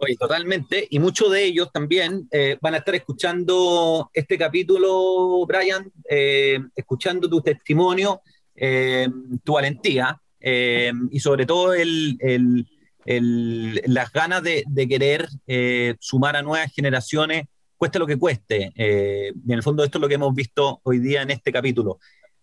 Oye, 0.00 0.16
totalmente. 0.16 0.86
Y 0.90 1.00
muchos 1.00 1.32
de 1.32 1.44
ellos 1.44 1.72
también 1.72 2.28
eh, 2.30 2.56
van 2.60 2.74
a 2.74 2.78
estar 2.78 2.94
escuchando 2.94 4.08
este 4.14 4.38
capítulo, 4.38 5.44
Brian, 5.44 5.90
eh, 6.08 6.60
escuchando 6.76 7.28
tu 7.28 7.40
testimonio, 7.40 8.22
eh, 8.54 9.08
tu 9.42 9.54
valentía 9.54 10.20
y 10.40 11.18
sobre 11.18 11.46
todo 11.46 11.74
el, 11.74 12.16
las 13.04 14.12
ganas 14.12 14.40
de, 14.44 14.62
de 14.68 14.88
querer 14.88 15.28
sumar 15.98 16.36
a 16.36 16.42
nuevas 16.42 16.72
generaciones, 16.72 17.46
cueste 17.76 17.98
lo 17.98 18.06
que 18.06 18.16
cueste. 18.16 18.72
En 18.76 19.50
el 19.50 19.64
fondo 19.64 19.82
esto 19.82 19.98
es 19.98 20.02
lo 20.02 20.08
que 20.08 20.14
hemos 20.14 20.32
visto 20.32 20.80
hoy 20.84 21.00
día 21.00 21.22
en 21.22 21.32
este 21.32 21.50
capítulo. 21.50 21.98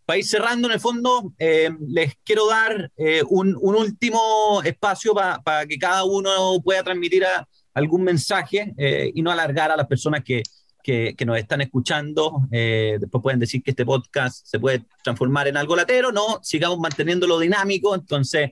Para 0.06 0.20
ir 0.20 0.26
cerrando, 0.26 0.68
en 0.68 0.74
el 0.74 0.80
fondo, 0.80 1.34
les 1.40 2.16
quiero 2.24 2.48
dar 2.48 2.92
un, 3.30 3.58
un, 3.60 3.76
último 3.76 4.62
espacio 4.64 5.14
para 5.14 5.42
pa 5.42 5.66
que 5.66 5.80
cada 5.80 6.04
uno 6.04 6.62
pueda 6.64 6.84
transmitir 6.84 7.26
a, 7.26 7.48
algún 7.74 8.04
mensaje 8.04 8.74
y 9.14 9.22
no 9.22 9.32
alargar 9.32 9.72
a 9.72 9.76
las 9.76 9.88
personas 9.88 10.24
que, 10.24 10.44
que, 10.86 11.26
nos 11.26 11.38
están 11.38 11.62
escuchando. 11.62 12.48
Eh, 12.52 12.98
después 13.00 13.22
pueden 13.22 13.40
decir 13.40 13.64
que 13.64 13.72
este 13.72 13.86
podcast 13.86 14.46
se 14.46 14.60
puede 14.60 14.86
transformar 15.04 15.48
en 15.48 15.58
algo 15.58 15.76
latero, 15.76 16.12
no, 16.12 16.40
sigamos 16.44 16.80
manteniéndolo 16.80 17.40
dinámico. 17.40 17.96
Entonces, 17.96 18.52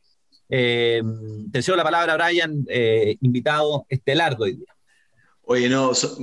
eh, 0.49 1.01
te 1.51 1.61
cedo 1.61 1.77
la 1.77 1.83
palabra, 1.83 2.15
Brian, 2.15 2.65
eh, 2.69 3.17
invitado 3.21 3.85
estelar 3.87 4.35
de 4.35 4.43
hoy 4.43 4.53
día. 4.53 4.75
Oye, 5.45 5.67
no, 5.67 5.93
so, 5.93 6.17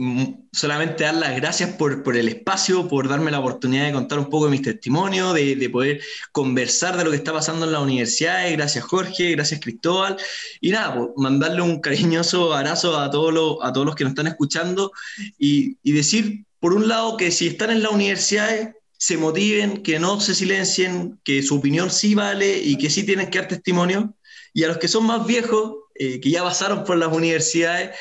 solamente 0.50 1.04
dar 1.04 1.14
las 1.14 1.36
gracias 1.36 1.74
por, 1.74 2.02
por, 2.02 2.16
el 2.16 2.28
espacio, 2.28 2.88
por 2.88 3.06
darme 3.06 3.30
la 3.30 3.40
oportunidad 3.40 3.84
de 3.84 3.92
contar 3.92 4.18
un 4.18 4.30
poco 4.30 4.46
de 4.46 4.52
mis 4.52 4.62
testimonios, 4.62 5.34
de, 5.34 5.56
de, 5.56 5.68
poder 5.68 6.00
conversar 6.32 6.96
de 6.96 7.04
lo 7.04 7.10
que 7.10 7.18
está 7.18 7.32
pasando 7.32 7.66
en 7.66 7.72
las 7.72 7.82
universidades. 7.82 8.52
Gracias, 8.52 8.82
Jorge, 8.82 9.32
gracias, 9.32 9.60
Cristóbal. 9.60 10.16
Y 10.62 10.70
nada, 10.70 10.94
pues, 10.96 11.10
mandarle 11.16 11.60
un 11.60 11.80
cariñoso 11.80 12.54
abrazo 12.54 12.98
a 12.98 13.10
todos 13.10 13.32
los, 13.34 13.58
a 13.62 13.72
todos 13.74 13.84
los 13.84 13.94
que 13.94 14.04
nos 14.04 14.12
están 14.12 14.26
escuchando 14.26 14.90
y, 15.38 15.76
y 15.82 15.92
decir, 15.92 16.46
por 16.58 16.72
un 16.72 16.88
lado, 16.88 17.18
que 17.18 17.30
si 17.30 17.46
están 17.48 17.70
en 17.70 17.82
las 17.82 17.92
universidades, 17.92 18.70
se 18.96 19.16
motiven, 19.18 19.82
que 19.82 19.98
no 19.98 20.20
se 20.20 20.34
silencien, 20.34 21.18
que 21.24 21.42
su 21.42 21.56
opinión 21.56 21.90
sí 21.90 22.14
vale 22.14 22.58
y 22.58 22.76
que 22.76 22.90
sí 22.90 23.04
tienen 23.04 23.30
que 23.30 23.38
dar 23.38 23.48
testimonio. 23.48 24.14
Y 24.52 24.64
a 24.64 24.68
los 24.68 24.78
que 24.78 24.88
son 24.88 25.06
más 25.06 25.26
viejos, 25.26 25.74
eh, 25.94 26.20
que 26.20 26.30
ya 26.30 26.42
pasaron 26.42 26.84
por 26.84 26.96
las 26.98 27.12
universidades, 27.12 27.96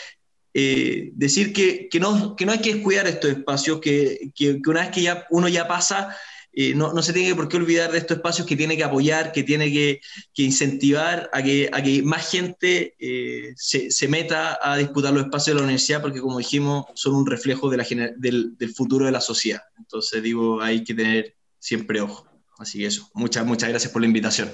eh, 0.53 1.11
decir 1.13 1.53
que, 1.53 1.89
que, 1.89 1.99
no, 1.99 2.35
que 2.35 2.45
no 2.45 2.51
hay 2.51 2.59
que 2.59 2.73
descuidar 2.73 3.07
estos 3.07 3.31
espacios, 3.31 3.79
que, 3.79 4.31
que, 4.33 4.59
una 4.65 4.81
vez 4.81 4.89
que 4.89 5.01
ya 5.01 5.27
uno 5.29 5.47
ya 5.47 5.67
pasa, 5.67 6.15
eh, 6.51 6.73
no, 6.73 6.91
no, 6.93 7.01
se 7.03 7.13
tiene 7.13 7.35
por 7.35 7.47
qué 7.47 7.57
olvidar 7.57 7.91
de 7.91 7.99
estos 7.99 8.17
espacios 8.17 8.47
que 8.47 8.55
tiene 8.55 8.75
que 8.75 8.83
apoyar, 8.83 9.31
que 9.31 9.43
tiene 9.43 9.71
que, 9.71 10.01
que 10.33 10.43
incentivar 10.43 11.29
a 11.31 11.43
que, 11.43 11.69
a 11.71 11.83
que 11.83 12.01
más 12.01 12.29
gente 12.29 12.95
eh, 12.99 13.53
se, 13.55 13.91
se, 13.91 14.07
meta 14.07 14.57
a 14.61 14.75
disputar 14.75 15.13
los 15.13 15.23
espacios 15.23 15.55
de 15.55 15.61
la 15.61 15.65
universidad, 15.65 16.01
porque 16.01 16.19
como 16.19 16.39
dijimos, 16.39 16.85
son 16.95 17.15
un 17.15 17.27
reflejo 17.27 17.69
de 17.69 17.77
la, 17.77 17.85
del, 18.17 18.57
del 18.57 18.73
futuro 18.73 19.05
de 19.05 19.11
la 19.11 19.21
sociedad. 19.21 19.61
Entonces 19.77 20.23
digo, 20.23 20.61
hay 20.61 20.83
que 20.83 20.95
tener 20.95 21.35
siempre 21.59 22.01
ojo. 22.01 22.27
Así 22.57 22.79
que 22.79 22.87
eso, 22.87 23.09
muchas, 23.13 23.45
muchas 23.45 23.69
gracias 23.69 23.93
por 23.93 24.01
la 24.01 24.07
invitación. 24.07 24.49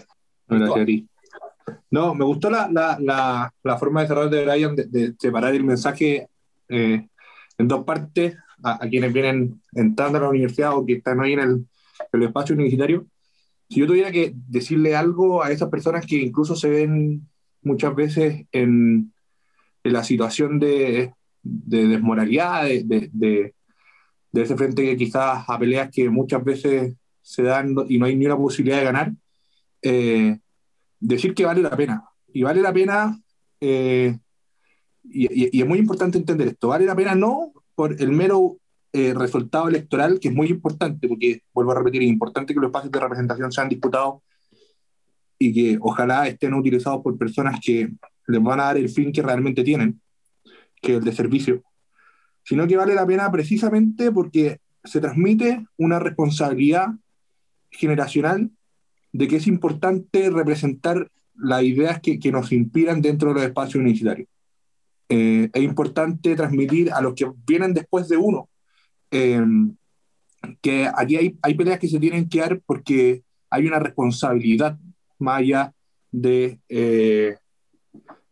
Gracias 0.47 0.69
a. 0.69 1.14
No, 1.91 2.13
me 2.13 2.25
gustó 2.25 2.49
la, 2.49 2.69
la, 2.71 3.51
la, 3.63 3.78
forma 3.78 4.01
de 4.01 4.08
cerrar 4.08 4.30
de 4.30 4.45
Brian 4.45 4.75
de, 4.75 4.86
de 4.86 5.15
separar 5.17 5.56
el 5.56 5.63
mensaje 5.63 6.28
eh, 6.69 7.08
en 7.58 7.67
dos 7.67 7.84
partes 7.84 8.38
a, 8.63 8.80
quienes 8.88 9.13
vienen 9.13 9.62
entrando 9.73 10.17
a 10.17 10.21
la 10.21 10.30
universidad 10.30 10.75
o 10.75 10.86
que 10.86 10.93
están 10.93 11.21
ahí 11.21 11.34
en 11.34 11.39
el, 11.39 11.67
espacios 12.23 12.56
universitarios, 12.56 13.04
si 13.69 13.80
yo 13.80 13.88
tuviera 13.88 14.12
que 14.12 14.34
decirle 14.36 14.95
algo 14.95 15.43
a 15.43 15.51
esas 15.51 15.69
personas 15.69 16.06
que 16.06 16.17
incluso 16.17 16.56
se 16.56 16.69
ven 16.69 17.28
muchas 17.62 17.95
veces 17.95 18.45
en, 18.51 19.12
en 19.84 19.93
la 19.93 20.04
situación 20.04 20.60
de, 20.60 21.13
de 21.41 21.88
desmoralidad, 21.88 22.65
de, 22.65 22.84
de, 22.84 23.10
de, 23.12 24.41
ese 24.41 24.56
frente 24.56 24.84
que 24.84 24.97
quizás 24.97 25.45
a 25.47 25.58
peleas 25.58 25.89
que 25.91 26.10
muchas 26.10 26.43
veces 26.43 26.95
se 27.21 27.43
dan 27.43 27.75
y 27.88 27.97
no 27.97 28.06
hay 28.06 28.15
ni 28.15 28.25
una 28.25 28.38
posibilidad 28.38 28.78
de 28.78 28.84
ganar, 28.84 29.12
eh, 29.82 30.38
decir 31.08 31.34
que 31.34 31.46
vale 31.46 31.62
la 31.62 31.76
pena. 31.76 32.04
Y 32.34 32.44
vale 32.44 32.62
la 32.62 32.74
pena, 32.74 33.20
eh, 33.62 34.18
y, 35.04 35.58
y, 35.58 35.62
es 35.62 35.68
muy 35.68 35.80
importante 35.80 36.18
entender 36.18 36.48
esto, 36.48 36.70
vale 36.70 36.86
la 36.86 36.96
pena 36.96 37.15
no 37.15 37.54
por 37.76 38.02
el 38.02 38.12
mero 38.12 38.58
eh, 38.98 39.13
resultado 39.13 39.68
electoral, 39.68 40.20
que 40.22 40.30
es 40.30 40.34
muy 40.34 40.48
importante, 40.48 41.08
porque, 41.08 41.41
vuelvo 41.54 41.74
a 41.74 41.76
repetir, 41.76 42.02
es 42.02 42.08
importante 42.08 42.54
que 42.54 42.60
los 42.62 42.70
espacios 42.70 42.91
de 42.91 43.00
representación 43.00 43.52
sean 43.52 43.68
disputados 43.68 44.22
y 45.38 45.54
que 45.54 45.78
ojalá 45.82 46.28
estén 46.28 46.54
utilizados 46.54 47.02
por 47.04 47.18
personas 47.18 47.60
que 47.62 47.91
les 48.28 48.41
van 48.41 48.62
a 48.62 48.65
dar 48.65 48.78
el 48.78 48.88
fin 48.88 49.12
que 49.12 49.22
realmente 49.22 49.63
tienen, 49.63 50.02
que 50.82 50.94
es 50.94 50.98
el 51.00 51.04
de 51.04 51.12
servicio, 51.12 51.62
sino 52.44 52.65
que 52.68 52.78
vale 52.78 52.96
la 52.96 53.06
pena 53.06 53.30
precisamente 53.30 54.13
porque 54.13 54.60
se 54.84 55.02
transmite 55.02 55.65
una 55.78 56.00
responsabilidad 56.00 56.88
generacional 57.72 58.50
de 59.17 59.28
que 59.28 59.38
es 59.38 59.47
importante 59.47 60.30
representar 60.30 61.10
las 61.36 61.63
ideas 61.63 61.99
que, 62.01 62.19
que 62.19 62.32
nos 62.32 62.51
inspiran 62.51 63.01
dentro 63.01 63.30
de 63.30 63.36
los 63.36 63.43
espacios 63.43 63.75
universitarios. 63.75 64.28
Eh, 65.10 65.49
es 65.54 65.63
importante 65.63 66.36
transmitir 66.36 66.91
a 66.91 67.01
los 67.01 67.13
que 67.13 67.32
vienen 67.45 67.73
después 67.73 68.08
de 68.08 68.17
uno 68.17 68.49
Em, 69.12 69.75
que 70.62 70.89
aquí 70.93 71.15
hay, 71.15 71.38
hay 71.41 71.54
peleas 71.54 71.80
que 71.80 71.88
se 71.88 71.99
tienen 71.99 72.28
que 72.28 72.39
dar 72.39 72.60
porque 72.65 73.23
hay 73.49 73.65
una 73.65 73.80
responsabilidad 73.80 74.78
más 75.19 75.39
allá 75.39 75.73
de, 76.12 76.60
eh, 76.67 77.38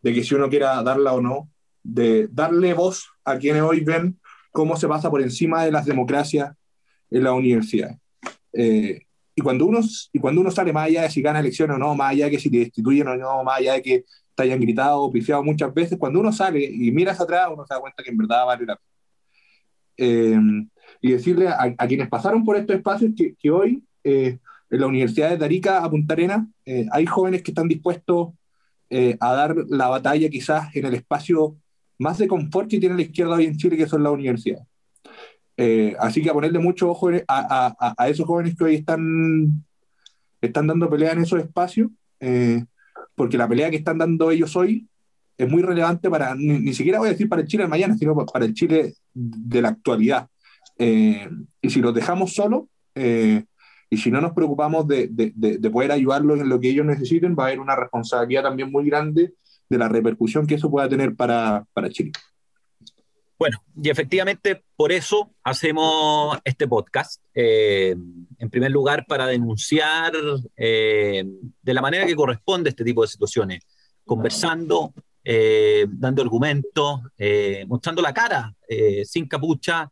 de 0.02 0.14
que 0.14 0.24
si 0.24 0.36
uno 0.36 0.50
quiera 0.50 0.84
darla 0.84 1.14
o 1.14 1.22
no, 1.22 1.50
de 1.84 2.28
darle 2.28 2.74
voz 2.74 3.08
a 3.24 3.38
quienes 3.38 3.62
hoy 3.62 3.80
ven 3.80 4.20
cómo 4.52 4.76
se 4.76 4.88
pasa 4.88 5.10
por 5.10 5.22
encima 5.22 5.64
de 5.64 5.72
las 5.72 5.86
democracias 5.86 6.54
en 7.10 7.24
la 7.24 7.34
universidad. 7.34 7.98
Eh, 8.52 9.06
y, 9.36 9.42
cuando 9.42 9.66
uno, 9.66 9.80
y 10.12 10.20
cuando 10.20 10.42
uno 10.42 10.52
sale 10.52 10.74
más 10.74 10.88
allá 10.88 11.04
de 11.04 11.10
si 11.10 11.22
gana 11.22 11.40
elecciones 11.40 11.76
o 11.76 11.80
no, 11.80 11.96
más 11.96 12.12
allá 12.12 12.26
de 12.26 12.32
que 12.32 12.40
si 12.40 12.50
te 12.50 12.60
destituyen 12.60 13.08
o 13.08 13.16
no, 13.16 13.44
más 13.44 13.60
allá 13.60 13.74
de 13.74 13.82
que 13.82 14.06
te 14.36 14.44
hayan 14.44 14.60
gritado 14.60 15.02
o 15.02 15.12
pifiado 15.12 15.44
muchas 15.44 15.74
veces, 15.74 15.98
cuando 15.98 16.20
uno 16.20 16.32
sale 16.32 16.64
y 16.64 16.92
miras 16.92 17.20
atrás, 17.20 17.50
uno 17.52 17.66
se 17.66 17.74
da 17.74 17.80
cuenta 17.80 18.04
que 18.04 18.10
en 18.10 18.18
verdad 18.18 18.46
vale 18.46 18.66
la 18.66 18.76
pena. 18.76 18.90
Eh, 19.96 20.40
y 21.02 21.12
decirle 21.12 21.50
a, 21.50 21.88
quienes 21.88 22.10
pasaron 22.10 22.44
por 22.44 22.56
estos 22.58 22.76
espacios 22.76 23.12
que, 23.16 23.36
que 23.36 23.52
hoy 23.52 23.84
eh, 24.04 24.40
en 24.70 24.80
la 24.80 24.88
Universidad 24.88 25.30
de 25.30 25.38
Tarica 25.38 25.84
a 25.84 25.90
Punta 25.90 26.14
Arena 26.14 26.48
eh, 26.66 26.88
hay 26.92 27.06
jóvenes 27.06 27.44
que 27.44 27.52
están 27.52 27.68
dispuestos 27.68 28.30
eh, 28.90 29.18
a 29.20 29.34
dar 29.34 29.56
la 29.70 29.88
batalla 29.88 30.30
quizás 30.30 30.76
en 30.76 30.86
el 30.86 30.94
espacio 30.96 31.58
más 32.00 32.18
de 32.18 32.28
confort 32.28 32.70
que 32.70 32.80
tiene 32.80 32.96
la 32.96 33.02
izquierda 33.02 33.36
hoy 33.36 33.46
en 33.46 33.58
Chile, 33.58 33.78
que 33.78 33.88
son 33.88 34.04
las 34.04 34.14
universidades. 34.14 34.68
Así 36.00 36.22
que 36.22 36.30
a 36.30 36.34
ponerle 36.34 36.60
mucho 36.60 36.90
ojo 36.90 37.10
a, 37.10 37.76
a, 37.78 37.96
a, 37.98 38.10
esos 38.10 38.26
jóvenes 38.26 38.56
que 38.56 38.64
hoy 38.64 38.76
están, 38.76 39.64
están 40.42 40.68
dando 40.68 40.90
pelea 40.90 41.12
en 41.12 41.22
esos 41.22 41.40
espacios, 41.40 41.90
porque 43.16 43.38
la 43.38 43.48
pelea 43.48 43.70
que 43.70 43.78
están 43.78 43.98
dando 43.98 44.32
ellos 44.32 44.56
hoy 44.56 44.88
es 45.38 45.50
muy 45.50 45.62
relevante 45.62 46.10
para, 46.10 46.36
ni, 46.36 46.60
ni, 46.60 46.74
siquiera 46.74 47.00
voy 47.00 47.10
a 47.10 47.12
decir 47.12 47.30
para 47.30 47.42
el 47.42 47.48
Chile 47.48 47.64
de 47.64 47.70
mañana, 47.70 47.96
sino 47.98 48.16
para 48.16 48.46
el 48.46 48.54
Chile 48.54 48.96
de 49.14 49.62
la 49.62 49.70
actualidad. 49.70 50.28
Eh, 50.78 51.30
y 51.62 51.70
si 51.70 51.82
los 51.82 51.94
dejamos 51.94 52.34
solos, 52.34 52.64
eh, 52.96 53.44
y 53.90 53.98
si 53.98 54.10
no 54.10 54.22
nos 54.22 54.34
preocupamos 54.34 54.88
de, 54.88 55.08
de, 55.08 55.32
de, 55.36 55.70
poder 55.70 55.92
ayudarlos 55.92 56.40
en 56.40 56.50
lo 56.50 56.60
que 56.60 56.70
ellos 56.70 56.86
necesiten, 56.86 57.36
va 57.38 57.44
a 57.44 57.48
haber 57.48 57.60
una 57.60 57.76
responsabilidad 57.76 58.44
también 58.44 58.72
muy 58.72 58.86
grande 58.86 59.34
de 59.70 59.78
la 59.78 59.88
repercusión 59.88 60.48
que 60.48 60.56
eso 60.56 60.72
pueda 60.72 60.90
tener 60.90 61.16
para, 61.16 61.66
para 61.74 61.90
Chile. 61.90 62.12
Bueno, 63.44 63.62
y 63.76 63.90
efectivamente 63.90 64.64
por 64.74 64.94
eso 64.94 65.36
hacemos 65.44 66.38
este 66.46 66.66
podcast. 66.66 67.22
Eh, 67.34 67.94
en 68.40 68.50
primer 68.50 68.72
lugar, 68.72 69.06
para 69.06 69.28
denunciar 69.28 70.14
eh, 70.56 71.26
de 71.62 71.74
la 71.74 71.82
manera 71.82 72.06
que 72.06 72.16
corresponde 72.16 72.70
este 72.70 72.86
tipo 72.86 73.02
de 73.02 73.10
situaciones, 73.10 73.60
conversando, 74.06 74.94
eh, 75.26 75.86
dando 75.90 76.22
argumentos, 76.22 77.02
mostrando 77.68 78.02
la 78.02 78.14
cara, 78.14 78.56
sin 79.04 79.28
capucha, 79.28 79.92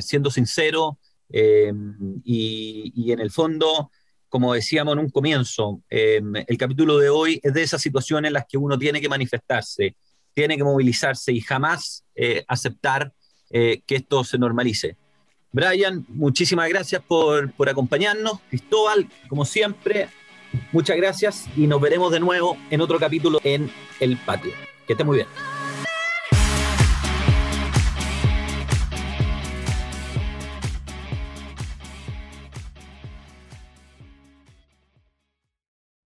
siendo 0.00 0.30
sincero 0.30 0.98
eh, 1.28 1.70
y, 2.24 3.12
en 3.12 3.20
el 3.20 3.30
fondo, 3.30 3.90
como 4.30 4.54
decíamos 4.54 4.94
en 4.94 5.00
un 5.00 5.10
comienzo, 5.10 5.82
el 5.90 6.56
capítulo 6.56 6.96
de 6.96 7.10
hoy 7.10 7.38
es 7.42 7.52
de 7.52 7.64
esas 7.64 7.82
situaciones 7.82 8.30
en 8.30 8.32
las 8.32 8.46
que 8.48 8.56
uno 8.56 8.78
tiene 8.78 8.98
que 8.98 9.10
manifestarse, 9.10 9.94
tiene 10.38 10.56
que 10.56 10.62
movilizarse 10.62 11.32
y 11.32 11.40
jamás 11.40 12.04
aceptar 12.46 13.12
que 13.50 13.82
esto 13.88 14.22
se 14.22 14.38
normalice. 14.38 14.96
Brian, 15.50 16.06
muchísimas 16.10 16.68
gracias 16.68 17.02
por, 17.02 17.50
por 17.52 17.68
acompañarnos. 17.68 18.38
Cristóbal, 18.50 19.08
como 19.28 19.44
siempre, 19.44 20.08
muchas 20.70 20.96
gracias 20.96 21.46
y 21.56 21.66
nos 21.66 21.80
veremos 21.80 22.12
de 22.12 22.20
nuevo 22.20 22.56
en 22.70 22.80
otro 22.80 23.00
capítulo 23.00 23.40
en 23.42 23.68
El 23.98 24.16
Patio. 24.18 24.52
Que 24.86 24.92
esté 24.92 25.02
muy 25.02 25.16
bien. 25.16 25.57